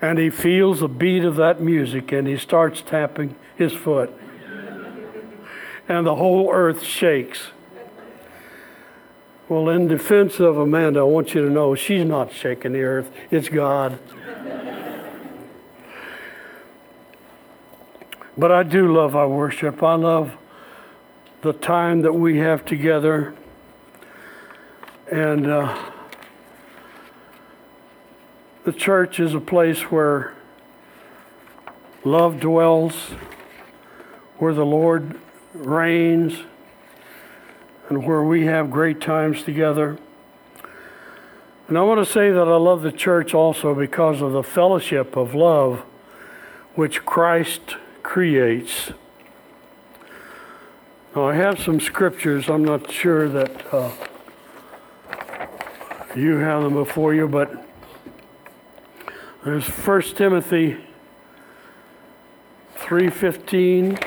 And 0.01 0.19
he 0.19 0.29
feels 0.29 0.79
the 0.79 0.87
beat 0.87 1.23
of 1.23 1.35
that 1.35 1.59
music 1.59 2.11
and 2.11 2.27
he 2.27 2.37
starts 2.37 2.81
tapping 2.81 3.35
his 3.55 3.73
foot. 3.73 4.13
And 5.87 6.05
the 6.05 6.15
whole 6.15 6.51
earth 6.51 6.83
shakes. 6.83 7.47
Well, 9.49 9.69
in 9.69 9.87
defense 9.87 10.39
of 10.39 10.57
Amanda, 10.57 11.01
I 11.01 11.03
want 11.03 11.33
you 11.33 11.43
to 11.43 11.49
know 11.49 11.75
she's 11.75 12.05
not 12.05 12.31
shaking 12.31 12.73
the 12.73 12.83
earth, 12.83 13.11
it's 13.31 13.49
God. 13.49 13.99
But 18.37 18.51
I 18.51 18.63
do 18.63 18.93
love 18.93 19.15
our 19.15 19.27
worship. 19.27 19.83
I 19.83 19.95
love 19.95 20.37
the 21.41 21.53
time 21.53 22.01
that 22.01 22.13
we 22.13 22.37
have 22.37 22.63
together. 22.63 23.33
And 25.11 25.47
uh, 25.47 25.91
the 28.63 28.71
church 28.71 29.19
is 29.19 29.33
a 29.33 29.41
place 29.41 29.81
where 29.91 30.33
love 32.05 32.39
dwells, 32.39 32.93
where 34.37 34.53
the 34.53 34.65
Lord 34.65 35.19
reigns, 35.53 36.43
and 37.89 38.05
where 38.05 38.23
we 38.23 38.45
have 38.45 38.71
great 38.71 39.01
times 39.01 39.43
together. 39.43 39.97
And 41.67 41.77
I 41.77 41.81
want 41.81 42.05
to 42.05 42.11
say 42.11 42.31
that 42.31 42.47
I 42.47 42.55
love 42.55 42.81
the 42.81 42.91
church 42.91 43.33
also 43.33 43.75
because 43.75 44.21
of 44.21 44.31
the 44.31 44.43
fellowship 44.43 45.17
of 45.17 45.33
love 45.35 45.79
which 46.75 47.05
Christ 47.05 47.75
creates. 48.03 48.91
Now, 51.15 51.27
I 51.27 51.35
have 51.35 51.59
some 51.59 51.79
scriptures. 51.79 52.49
I'm 52.49 52.63
not 52.63 52.89
sure 52.89 53.27
that 53.27 53.73
uh, 53.73 53.91
you 56.15 56.37
have 56.37 56.63
them 56.63 56.73
before 56.73 57.13
you, 57.13 57.27
but 57.27 57.65
there's 59.43 59.67
1 59.67 60.01
Timothy 60.15 60.77
3:15. 62.77 63.97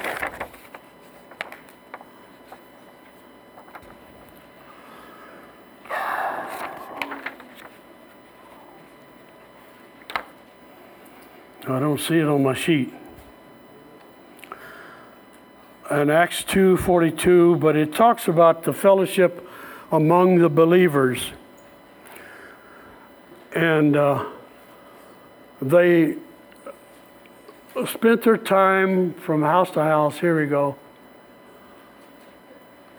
I 11.67 11.81
don't 11.81 11.99
see 11.99 12.19
it 12.19 12.29
on 12.29 12.43
my 12.43 12.55
sheet 12.55 12.93
in 16.01 16.11
Acts 16.11 16.43
2:42, 16.45 17.57
but 17.57 17.77
it 17.77 17.95
talks 17.95 18.27
about 18.29 18.65
the 18.65 18.73
fellowship 18.73 19.47
among 19.93 20.39
the 20.39 20.49
believers, 20.49 21.33
and 23.55 23.97
uh, 23.97 24.25
they 25.61 26.17
spent 27.87 28.23
their 28.23 28.37
time 28.37 29.15
from 29.15 29.43
house 29.43 29.71
to 29.73 29.83
house. 29.83 30.19
Here 30.19 30.39
we 30.41 30.47
go. 30.47 30.77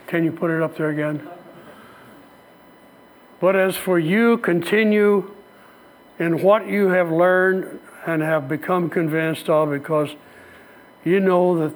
Can 0.06 0.24
you 0.24 0.32
put 0.32 0.50
it 0.50 0.62
up 0.62 0.76
there 0.76 0.90
again? 0.90 1.28
But 3.40 3.56
as 3.56 3.76
for 3.76 3.98
you, 3.98 4.38
continue 4.38 5.34
in 6.18 6.42
what 6.42 6.66
you 6.66 6.88
have 6.88 7.10
learned 7.10 7.80
and 8.06 8.22
have 8.22 8.48
become 8.48 8.88
convinced 8.88 9.50
of, 9.50 9.70
because 9.70 10.14
you 11.04 11.20
know 11.20 11.58
that 11.58 11.74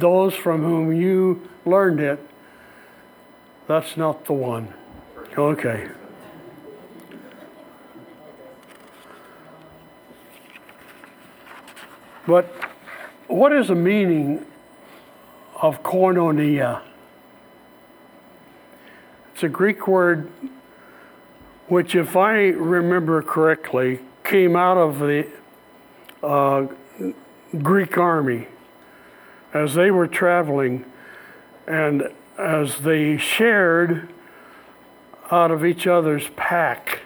those 0.00 0.34
from 0.34 0.62
whom 0.62 0.92
you 0.92 1.48
learned 1.64 2.00
it, 2.00 2.18
that's 3.66 3.96
not 3.96 4.24
the 4.24 4.32
one. 4.32 4.74
Okay. 5.38 5.88
But 12.26 12.46
what 13.28 13.52
is 13.52 13.68
the 13.68 13.74
meaning 13.74 14.44
of 15.62 15.82
koinonia? 15.82 16.82
It's 19.32 19.42
a 19.42 19.48
Greek 19.48 19.86
word 19.86 20.30
which, 21.68 21.94
if 21.94 22.16
I 22.16 22.48
remember 22.48 23.22
correctly, 23.22 24.00
came 24.24 24.56
out 24.56 24.76
of 24.76 24.98
the 24.98 25.28
uh, 26.22 26.66
Greek 27.62 27.96
army 27.96 28.48
as 29.52 29.74
they 29.74 29.90
were 29.90 30.06
traveling 30.06 30.84
and 31.66 32.12
as 32.38 32.78
they 32.78 33.16
shared 33.16 34.08
out 35.30 35.50
of 35.50 35.64
each 35.64 35.86
other's 35.86 36.28
pack. 36.36 37.00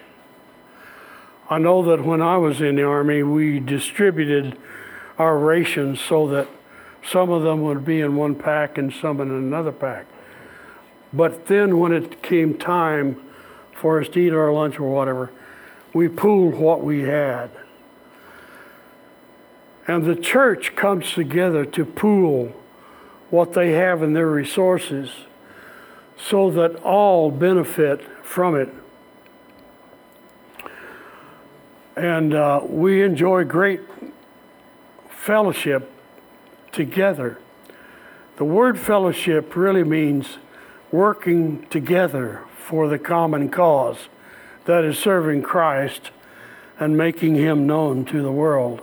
I 1.49 1.59
know 1.59 1.83
that 1.83 2.03
when 2.03 2.21
I 2.21 2.37
was 2.37 2.61
in 2.61 2.75
the 2.75 2.83
Army, 2.83 3.21
we 3.21 3.59
distributed 3.59 4.57
our 5.17 5.37
rations 5.37 6.01
so 6.01 6.27
that 6.29 6.47
some 7.07 7.29
of 7.29 7.43
them 7.43 7.61
would 7.61 7.85
be 7.85 8.01
in 8.01 8.15
one 8.15 8.35
pack 8.35 8.77
and 8.77 8.91
some 8.91 9.21
in 9.21 9.29
another 9.29 9.71
pack. 9.71 10.07
But 11.13 11.45
then 11.45 11.77
when 11.79 11.93
it 11.93 12.23
came 12.23 12.57
time 12.57 13.21
for 13.73 14.01
us 14.01 14.09
to 14.09 14.19
eat 14.19 14.33
our 14.33 14.51
lunch 14.51 14.79
or 14.79 14.89
whatever, 14.89 15.31
we 15.93 16.07
pooled 16.09 16.55
what 16.55 16.83
we 16.83 17.01
had. 17.01 17.51
And 19.87 20.05
the 20.05 20.15
church 20.15 20.75
comes 20.75 21.13
together 21.13 21.65
to 21.65 21.85
pool 21.85 22.53
what 23.29 23.53
they 23.53 23.73
have 23.73 24.01
in 24.01 24.13
their 24.13 24.29
resources 24.29 25.11
so 26.17 26.49
that 26.51 26.75
all 26.77 27.29
benefit 27.29 28.01
from 28.23 28.55
it. 28.55 28.69
And 31.95 32.33
uh, 32.33 32.61
we 32.67 33.03
enjoy 33.03 33.43
great 33.43 33.81
fellowship 35.09 35.91
together. 36.71 37.37
The 38.37 38.43
word 38.43 38.77
fellowship 38.77 39.55
really 39.55 39.83
means 39.83 40.37
working 40.91 41.65
together 41.67 42.43
for 42.57 42.87
the 42.87 42.99
common 42.99 43.49
cause 43.49 44.09
that 44.65 44.83
is 44.83 44.97
serving 44.97 45.43
Christ 45.43 46.11
and 46.79 46.97
making 46.97 47.35
him 47.35 47.65
known 47.65 48.03
to 48.05 48.21
the 48.21 48.31
world. 48.31 48.81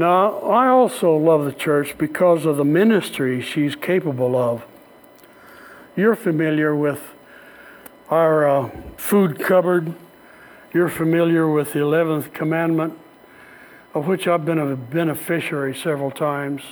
Now, 0.00 0.38
I 0.38 0.68
also 0.68 1.14
love 1.14 1.44
the 1.44 1.52
church 1.52 1.98
because 1.98 2.46
of 2.46 2.56
the 2.56 2.64
ministry 2.64 3.42
she's 3.42 3.76
capable 3.76 4.34
of. 4.34 4.64
You're 5.94 6.16
familiar 6.16 6.74
with 6.74 7.02
our 8.08 8.48
uh, 8.48 8.70
food 8.96 9.38
cupboard. 9.38 9.94
You're 10.72 10.88
familiar 10.88 11.46
with 11.46 11.74
the 11.74 11.80
11th 11.80 12.32
commandment, 12.32 12.98
of 13.92 14.06
which 14.06 14.26
I've 14.26 14.46
been 14.46 14.58
a 14.58 14.74
beneficiary 14.74 15.76
several 15.76 16.10
times. 16.10 16.62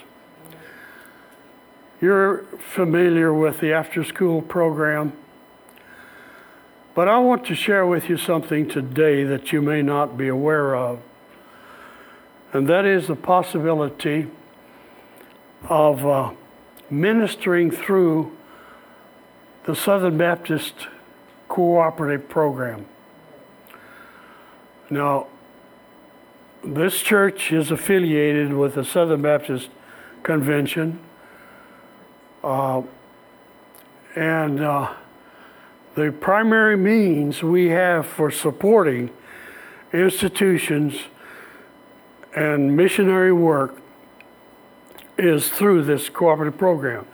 You're 2.01 2.45
familiar 2.72 3.35
with 3.35 3.61
the 3.61 3.74
after 3.74 4.05
school 4.05 4.41
program. 4.41 5.12
But 6.95 7.09
I 7.09 7.18
want 7.18 7.45
to 7.49 7.55
share 7.55 7.87
with 7.87 8.09
you 8.09 8.16
something 8.16 8.70
today 8.70 9.22
that 9.24 9.53
you 9.53 9.61
may 9.61 9.83
not 9.83 10.16
be 10.16 10.29
aware 10.29 10.74
of. 10.74 11.03
And 12.53 12.66
that 12.68 12.86
is 12.86 13.07
the 13.07 13.16
possibility 13.16 14.26
of 15.68 16.07
uh, 16.07 16.32
ministering 16.90 17.70
through 17.70 18.36
the 19.64 19.74
Southern 19.74 20.16
Baptist 20.16 20.74
Cooperative 21.49 22.28
Program. 22.28 22.86
Now, 24.88 25.26
this 26.64 27.01
church 27.01 27.53
is 27.53 27.70
affiliated 27.70 28.53
with 28.53 28.74
the 28.74 28.84
Southern 28.84 29.22
Baptist 29.22 29.68
Convention. 30.22 30.99
Uh, 32.42 32.82
and 34.16 34.61
uh, 34.61 34.94
the 35.94 36.12
primary 36.12 36.76
means 36.76 37.42
we 37.42 37.68
have 37.68 38.07
for 38.07 38.30
supporting 38.30 39.11
institutions 39.92 40.94
and 42.39 42.76
missionary 42.76 43.32
work 43.32 43.82
is 45.18 45.49
through 45.49 45.82
this 45.82 46.09
cooperative 46.09 46.57
program. 46.57 47.05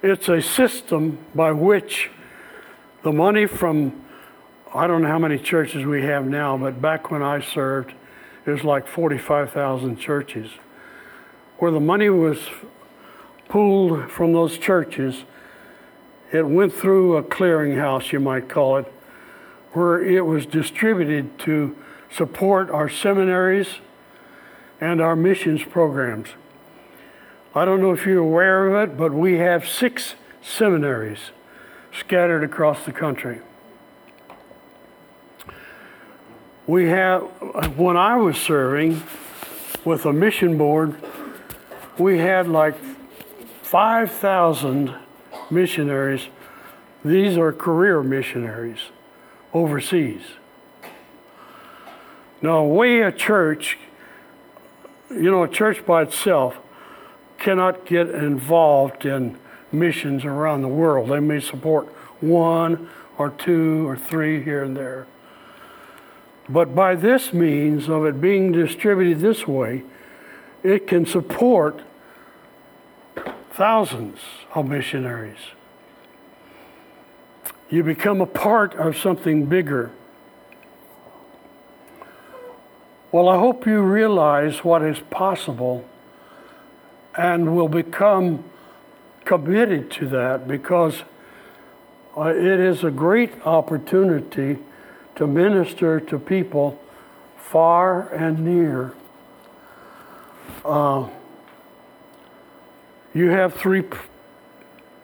It's 0.00 0.28
a 0.28 0.40
system 0.40 1.18
by 1.34 1.50
which 1.50 2.08
the 3.02 3.10
money 3.10 3.46
from, 3.46 4.04
I 4.72 4.86
don't 4.86 5.02
know 5.02 5.08
how 5.08 5.18
many 5.18 5.40
churches 5.40 5.84
we 5.84 6.02
have 6.02 6.26
now, 6.26 6.56
but 6.56 6.80
back 6.80 7.10
when 7.10 7.20
I 7.20 7.40
served, 7.40 7.94
it 8.46 8.50
was 8.50 8.62
like 8.62 8.86
45,000 8.86 9.96
churches, 9.96 10.52
where 11.58 11.72
the 11.72 11.80
money 11.80 12.08
was 12.08 12.38
pooled 13.48 14.08
from 14.08 14.34
those 14.34 14.56
churches. 14.56 15.24
It 16.32 16.46
went 16.46 16.72
through 16.72 17.16
a 17.16 17.24
clearinghouse, 17.24 18.12
you 18.12 18.20
might 18.20 18.48
call 18.48 18.76
it, 18.76 18.86
where 19.72 20.00
it 20.00 20.24
was 20.24 20.46
distributed 20.46 21.40
to 21.40 21.76
support 22.08 22.70
our 22.70 22.88
seminaries 22.88 23.80
and 24.84 25.00
our 25.00 25.16
missions 25.16 25.62
programs. 25.62 26.28
I 27.54 27.64
don't 27.64 27.80
know 27.80 27.92
if 27.92 28.04
you're 28.04 28.18
aware 28.18 28.66
of 28.66 28.90
it, 28.90 28.98
but 28.98 29.14
we 29.14 29.38
have 29.38 29.66
six 29.66 30.14
seminaries 30.42 31.30
scattered 31.90 32.44
across 32.44 32.84
the 32.84 32.92
country. 32.92 33.40
We 36.66 36.88
have, 36.90 37.22
when 37.78 37.96
I 37.96 38.16
was 38.16 38.36
serving 38.36 39.02
with 39.86 40.04
a 40.04 40.12
mission 40.12 40.58
board, 40.58 40.96
we 41.96 42.18
had 42.18 42.46
like 42.46 42.76
5,000 43.62 44.94
missionaries. 45.50 46.28
These 47.02 47.38
are 47.38 47.54
career 47.54 48.02
missionaries 48.02 48.80
overseas. 49.54 50.24
Now, 52.42 52.64
we, 52.64 53.00
a 53.00 53.10
church, 53.10 53.78
you 55.14 55.30
know, 55.30 55.42
a 55.42 55.48
church 55.48 55.84
by 55.86 56.02
itself 56.02 56.58
cannot 57.38 57.86
get 57.86 58.08
involved 58.08 59.04
in 59.04 59.38
missions 59.72 60.24
around 60.24 60.62
the 60.62 60.68
world. 60.68 61.10
They 61.10 61.20
may 61.20 61.40
support 61.40 61.86
one 62.20 62.88
or 63.18 63.30
two 63.30 63.86
or 63.86 63.96
three 63.96 64.42
here 64.42 64.62
and 64.62 64.76
there. 64.76 65.06
But 66.48 66.74
by 66.74 66.94
this 66.94 67.32
means 67.32 67.88
of 67.88 68.04
it 68.04 68.20
being 68.20 68.52
distributed 68.52 69.20
this 69.20 69.46
way, 69.46 69.82
it 70.62 70.86
can 70.86 71.06
support 71.06 71.82
thousands 73.50 74.18
of 74.54 74.68
missionaries. 74.68 75.38
You 77.70 77.82
become 77.82 78.20
a 78.20 78.26
part 78.26 78.74
of 78.74 78.96
something 78.96 79.46
bigger. 79.46 79.90
Well, 83.14 83.28
I 83.28 83.38
hope 83.38 83.64
you 83.64 83.80
realize 83.80 84.64
what 84.64 84.82
is 84.82 84.98
possible 85.08 85.88
and 87.16 87.54
will 87.54 87.68
become 87.68 88.42
committed 89.24 89.88
to 89.92 90.08
that 90.08 90.48
because 90.48 91.04
uh, 92.16 92.30
it 92.30 92.58
is 92.58 92.82
a 92.82 92.90
great 92.90 93.30
opportunity 93.46 94.58
to 95.14 95.28
minister 95.28 96.00
to 96.00 96.18
people 96.18 96.82
far 97.36 98.08
and 98.12 98.44
near. 98.44 98.94
Uh, 100.64 101.08
you 103.14 103.30
have 103.30 103.54
three, 103.54 103.84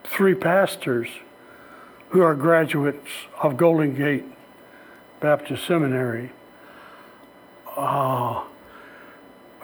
three 0.03 0.35
pastors 0.35 1.07
who 2.09 2.23
are 2.23 2.35
graduates 2.35 3.07
of 3.41 3.57
Golden 3.57 3.95
Gate 3.95 4.25
Baptist 5.21 5.65
Seminary. 5.65 6.33
Uh, 7.81 8.43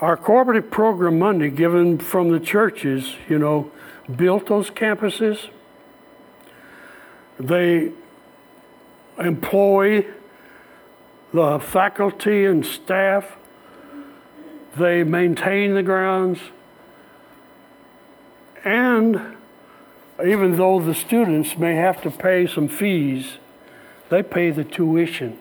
our 0.00 0.16
cooperative 0.16 0.70
program 0.70 1.18
money 1.18 1.50
given 1.50 1.98
from 1.98 2.30
the 2.30 2.40
churches, 2.40 3.14
you 3.28 3.38
know, 3.38 3.70
built 4.14 4.46
those 4.46 4.70
campuses. 4.70 5.50
They 7.38 7.92
employ 9.18 10.06
the 11.34 11.58
faculty 11.58 12.46
and 12.46 12.64
staff. 12.64 13.36
They 14.78 15.04
maintain 15.04 15.74
the 15.74 15.82
grounds. 15.82 16.38
And 18.64 19.36
even 20.24 20.56
though 20.56 20.80
the 20.80 20.94
students 20.94 21.58
may 21.58 21.74
have 21.74 22.00
to 22.00 22.10
pay 22.10 22.46
some 22.46 22.68
fees, 22.68 23.36
they 24.08 24.22
pay 24.22 24.50
the 24.50 24.64
tuition. 24.64 25.38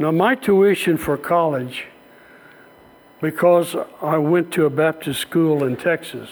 Now, 0.00 0.10
my 0.10 0.34
tuition 0.34 0.96
for 0.96 1.18
college, 1.18 1.84
because 3.20 3.76
I 4.00 4.16
went 4.16 4.50
to 4.54 4.64
a 4.64 4.70
Baptist 4.70 5.20
school 5.20 5.62
in 5.62 5.76
Texas, 5.76 6.30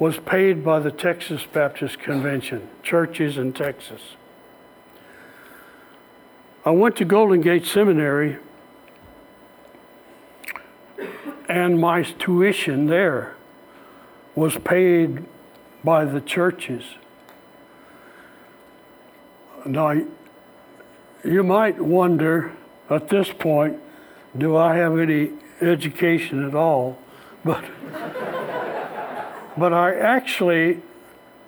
was 0.00 0.18
paid 0.18 0.64
by 0.64 0.80
the 0.80 0.90
Texas 0.90 1.46
Baptist 1.52 2.00
Convention, 2.00 2.68
churches 2.82 3.38
in 3.38 3.52
Texas. 3.52 4.00
I 6.64 6.72
went 6.72 6.96
to 6.96 7.04
Golden 7.04 7.40
Gate 7.40 7.66
Seminary, 7.66 8.38
and 11.48 11.80
my 11.80 12.02
tuition 12.02 12.86
there 12.86 13.36
was 14.34 14.58
paid 14.58 15.24
by 15.84 16.04
the 16.04 16.20
churches. 16.20 16.82
Now, 19.64 20.04
you 21.24 21.42
might 21.42 21.80
wonder 21.80 22.52
at 22.90 23.08
this 23.08 23.30
point, 23.32 23.78
do 24.36 24.56
I 24.56 24.76
have 24.76 24.98
any 24.98 25.30
education 25.60 26.46
at 26.46 26.54
all? 26.54 26.98
But 27.44 27.64
but 29.56 29.72
I 29.72 29.94
actually 29.94 30.82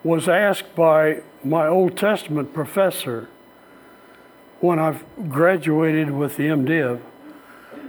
was 0.02 0.28
asked 0.28 0.74
by 0.74 1.22
my 1.42 1.66
Old 1.66 1.96
Testament 1.96 2.54
professor 2.54 3.28
when 4.60 4.78
I 4.78 4.98
graduated 5.28 6.10
with 6.10 6.36
the 6.36 6.44
MDiv. 6.44 7.00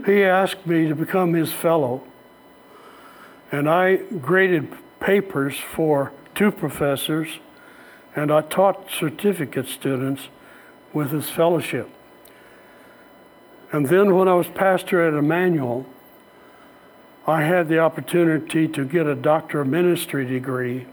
He 0.05 0.23
asked 0.23 0.65
me 0.65 0.87
to 0.87 0.95
become 0.95 1.33
his 1.33 1.51
fellow. 1.53 2.03
And 3.51 3.69
I 3.69 3.97
graded 3.97 4.73
papers 4.99 5.57
for 5.57 6.11
two 6.35 6.51
professors, 6.51 7.39
and 8.15 8.31
I 8.31 8.41
taught 8.41 8.89
certificate 8.91 9.67
students 9.67 10.27
with 10.97 11.11
his 11.11 11.29
fellowship. 11.29 11.87
And 13.71 13.87
then 13.87 14.15
when 14.15 14.27
I 14.27 14.33
was 14.33 14.47
pastor 14.47 15.07
at 15.07 15.13
Emmanuel, 15.13 15.85
I 17.27 17.43
had 17.43 17.69
the 17.69 17.77
opportunity 17.79 18.67
to 18.69 18.83
get 18.83 19.05
a 19.05 19.13
doctor 19.13 19.61
of 19.61 19.67
ministry 19.67 20.25
degree. 20.25 20.87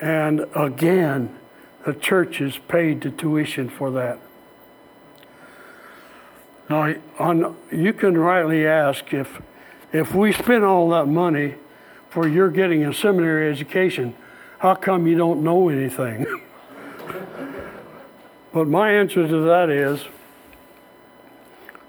And 0.00 0.46
again, 0.56 1.36
the 1.84 1.92
churches 1.92 2.58
paid 2.68 3.02
the 3.02 3.10
tuition 3.10 3.68
for 3.68 3.90
that. 3.90 4.18
Now, 6.70 6.94
on, 7.18 7.56
you 7.70 7.92
can 7.92 8.16
rightly 8.16 8.66
ask 8.66 9.12
if, 9.12 9.42
if 9.92 10.14
we 10.14 10.32
spend 10.32 10.64
all 10.64 10.88
that 10.90 11.06
money 11.06 11.56
for 12.08 12.26
your 12.26 12.48
getting 12.48 12.84
a 12.84 12.94
seminary 12.94 13.50
education, 13.50 14.14
how 14.58 14.74
come 14.74 15.06
you 15.06 15.16
don't 15.16 15.42
know 15.42 15.68
anything? 15.68 16.26
but 18.52 18.66
my 18.66 18.92
answer 18.92 19.26
to 19.26 19.40
that 19.46 19.70
is 19.70 20.06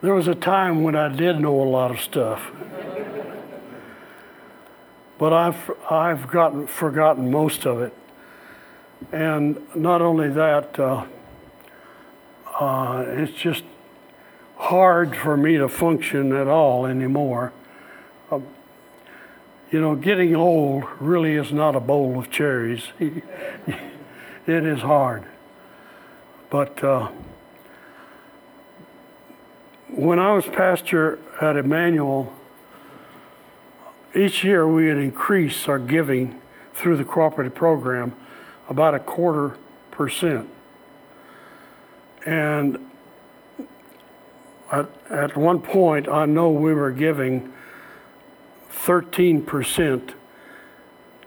There 0.01 0.13
was 0.13 0.27
a 0.27 0.35
time 0.35 0.83
when 0.83 0.95
I 0.95 1.09
did 1.09 1.39
know 1.39 1.61
a 1.61 1.69
lot 1.69 1.91
of 1.91 1.99
stuff. 1.99 2.51
but 5.17 5.33
I've, 5.33 5.71
I've 5.91 6.29
gotten, 6.29 6.67
forgotten 6.67 7.29
most 7.29 7.65
of 7.65 7.81
it. 7.81 7.93
And 9.11 9.59
not 9.75 10.01
only 10.01 10.29
that, 10.29 10.79
uh, 10.79 11.05
uh, 12.59 13.03
it's 13.07 13.33
just 13.33 13.63
hard 14.57 15.15
for 15.15 15.37
me 15.37 15.57
to 15.57 15.67
function 15.69 16.33
at 16.33 16.47
all 16.47 16.85
anymore. 16.85 17.53
Uh, 18.29 18.39
you 19.71 19.79
know, 19.79 19.95
getting 19.95 20.35
old 20.35 20.85
really 20.99 21.35
is 21.35 21.51
not 21.51 21.75
a 21.75 21.79
bowl 21.79 22.19
of 22.19 22.29
cherries. 22.29 22.83
it 22.99 23.23
is 24.47 24.81
hard. 24.81 25.25
But 26.49 26.83
uh, 26.83 27.11
when 29.89 30.17
I 30.17 30.33
was 30.33 30.45
pastor 30.45 31.19
at 31.39 31.55
Emmanuel, 31.57 32.33
each 34.15 34.43
year 34.43 34.67
we 34.67 34.87
would 34.87 34.97
increase 34.97 35.67
our 35.67 35.77
giving 35.77 36.41
through 36.73 36.97
the 36.97 37.03
cooperative 37.03 37.53
program 37.53 38.15
about 38.67 38.95
a 38.95 38.99
quarter 38.99 39.57
percent. 39.91 40.49
And 42.25 42.89
at, 44.71 44.89
at 45.09 45.37
one 45.37 45.61
point, 45.61 46.07
I 46.07 46.25
know 46.25 46.49
we 46.49 46.73
were 46.73 46.91
giving 46.91 47.53
13% 48.71 50.13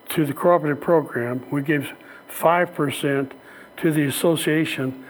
to 0.09 0.27
the 0.27 0.33
cooperative 0.33 0.81
program. 0.81 1.47
We 1.51 1.62
gave 1.62 1.93
5% 2.29 3.33
to 3.77 3.93
the 3.93 4.05
association 4.05 5.02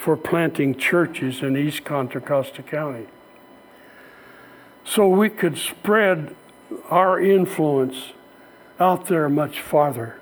for 0.00 0.16
planting 0.16 0.74
churches 0.74 1.42
in 1.42 1.54
East 1.56 1.84
Contra 1.84 2.22
Costa 2.22 2.62
County. 2.62 3.06
So 4.82 5.06
we 5.06 5.28
could 5.28 5.58
spread 5.58 6.34
our 6.88 7.20
influence 7.20 8.12
out 8.78 9.08
there 9.08 9.28
much 9.28 9.60
farther. 9.60 10.18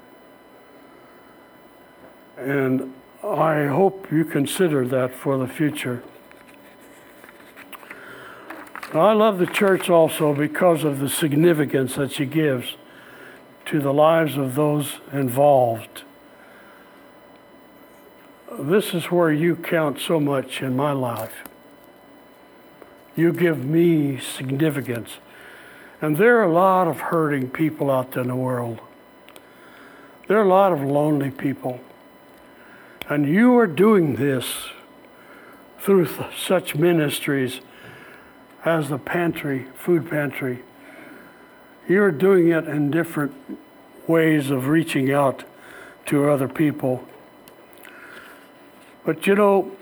And 2.37 2.93
I 3.23 3.67
hope 3.67 4.11
you 4.11 4.25
consider 4.25 4.85
that 4.89 5.15
for 5.15 5.39
the 5.39 5.47
future. 5.47 6.03
I 8.93 9.13
love 9.13 9.39
the 9.39 9.47
church 9.47 9.89
also 9.89 10.35
because 10.35 10.83
of 10.83 10.99
the 10.99 11.09
significance 11.09 11.95
that 11.95 12.11
she 12.11 12.27
gives 12.27 12.77
to 13.67 13.81
the 13.81 13.93
lives 13.93 14.37
of 14.37 14.57
those 14.57 14.97
involved 15.13 16.03
this 18.59 18.95
is 18.95 19.07
where 19.07 19.33
you 19.33 19.57
count 19.57 20.01
so 20.01 20.19
much 20.19 20.63
in 20.63 20.77
my 20.77 20.93
life. 20.93 21.45
You 23.15 23.33
give 23.33 23.65
me 23.65 24.19
significance. 24.19 25.19
And 26.01 26.17
there 26.17 26.39
are 26.39 26.45
a 26.45 26.53
lot 26.53 26.87
of 26.87 27.01
hurting 27.01 27.51
people 27.51 27.91
out 27.91 28.13
there 28.13 28.23
in 28.23 28.29
the 28.29 28.37
world. 28.37 28.81
There 30.29 30.39
are 30.39 30.45
a 30.45 30.49
lot 30.49 30.73
of 30.73 30.83
lonely 30.83 31.31
people. 31.31 31.81
And 33.09 33.27
you 33.27 33.59
are 33.59 33.67
doing 33.67 34.17
this 34.17 34.69
through 35.81 36.07
th- 36.07 36.39
such 36.39 36.77
ministries 36.77 37.61
as 38.65 38.89
the 38.89 38.99
pantry, 38.99 39.67
food 39.75 40.09
pantry. 40.11 40.63
You're 41.89 42.13
doing 42.13 42.49
it 42.49 42.69
in 42.69 42.91
different 42.91 43.35
ways 44.07 44.51
of 44.51 44.69
reaching 44.69 45.13
out 45.13 45.45
to 46.07 46.29
other 46.29 46.49
people. 46.49 47.09
But 49.09 49.27
you 49.27 49.37
know, 49.37 49.73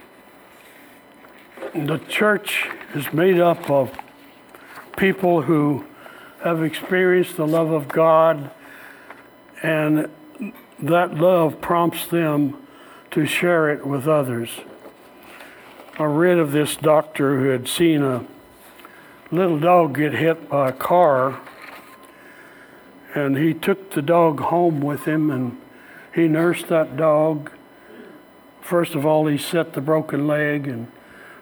the 1.74 1.98
church 2.08 2.68
is 2.94 3.12
made 3.12 3.40
up 3.40 3.68
of 3.68 3.90
people 4.96 5.42
who 5.42 5.84
have 6.44 6.62
experienced 6.62 7.36
the 7.36 7.44
love 7.44 7.72
of 7.72 7.88
God, 7.88 8.52
and 9.64 10.08
that 10.78 11.14
love 11.14 11.60
prompts 11.60 12.06
them 12.06 12.56
to 13.10 13.26
share 13.26 13.68
it 13.68 13.84
with 13.84 14.06
others. 14.06 14.60
I 15.98 16.04
read 16.04 16.38
of 16.38 16.52
this 16.52 16.76
doctor 16.76 17.40
who 17.40 17.48
had 17.48 17.66
seen 17.66 18.02
a 18.04 18.24
little 19.32 19.58
dog 19.58 19.96
get 19.96 20.12
hit 20.12 20.48
by 20.48 20.68
a 20.68 20.72
car, 20.72 21.40
and 23.12 23.36
he 23.36 23.54
took 23.54 23.90
the 23.90 24.02
dog 24.02 24.38
home 24.38 24.80
with 24.80 25.04
him 25.04 25.32
and 25.32 25.58
he 26.14 26.28
nursed 26.28 26.68
that 26.68 26.96
dog 26.96 27.50
First 28.66 28.96
of 28.96 29.06
all, 29.06 29.28
he 29.28 29.38
set 29.38 29.74
the 29.74 29.80
broken 29.80 30.26
leg 30.26 30.66
and 30.66 30.90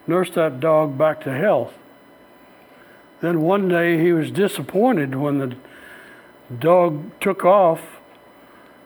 nursed 0.06 0.34
that 0.34 0.60
dog 0.60 0.98
back 0.98 1.22
to 1.22 1.32
health. 1.32 1.72
Then 3.22 3.40
one 3.40 3.66
day 3.66 3.98
he 3.98 4.12
was 4.12 4.30
disappointed 4.30 5.14
when 5.14 5.38
the 5.38 5.56
dog 6.58 7.18
took 7.20 7.42
off 7.42 7.80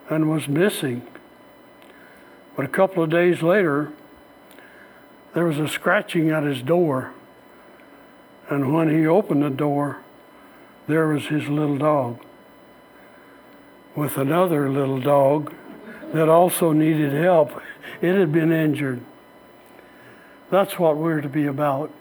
and 0.09 0.31
was 0.31 0.47
missing. 0.47 1.05
But 2.55 2.65
a 2.65 2.69
couple 2.69 3.03
of 3.03 3.11
days 3.11 3.43
later, 3.43 3.93
there 5.35 5.45
was 5.45 5.59
a 5.59 5.67
scratching 5.67 6.31
at 6.31 6.45
his 6.45 6.63
door. 6.63 7.13
And 8.49 8.73
when 8.73 8.89
he 8.89 9.05
opened 9.05 9.43
the 9.43 9.51
door, 9.51 9.99
there 10.87 11.09
was 11.09 11.27
his 11.27 11.49
little 11.49 11.77
dog 11.77 12.21
with 13.97 14.17
another 14.17 14.71
little 14.71 15.01
dog 15.01 15.53
that 16.13 16.29
also 16.29 16.71
needed 16.71 17.13
help. 17.13 17.61
It 18.01 18.15
had 18.15 18.33
been 18.33 18.53
injured. 18.53 19.01
That's 20.51 20.79
what 20.79 20.97
we're 20.97 21.21
to 21.21 21.29
be 21.29 21.47
about 21.47 21.93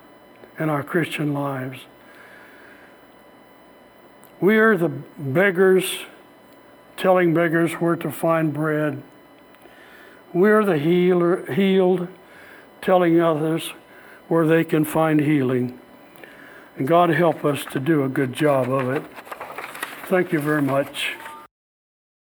in 0.60 0.70
our 0.70 0.84
Christian 0.84 1.34
lives. 1.34 1.80
We 4.40 4.58
are 4.58 4.78
the 4.78 4.90
beggars 4.90 6.06
telling 6.96 7.34
beggars 7.34 7.74
where 7.74 7.96
to 7.96 8.12
find 8.12 8.54
bread. 8.54 9.02
We're 10.34 10.66
the 10.66 10.78
healer, 10.78 11.52
healed 11.52 12.08
telling 12.82 13.20
others 13.22 13.74
where 14.28 14.46
they 14.46 14.64
can 14.64 14.84
find 14.84 15.22
healing. 15.22 15.80
And 16.78 16.88
God 16.88 17.10
help 17.10 17.46
us 17.46 17.66
to 17.72 17.80
do 17.80 18.04
a 18.04 18.10
good 18.10 18.34
job 18.34 18.70
of 18.70 18.90
it. 18.90 19.04
Thank 20.08 20.32
you 20.32 20.40
very 20.40 20.62
much. 20.62 21.16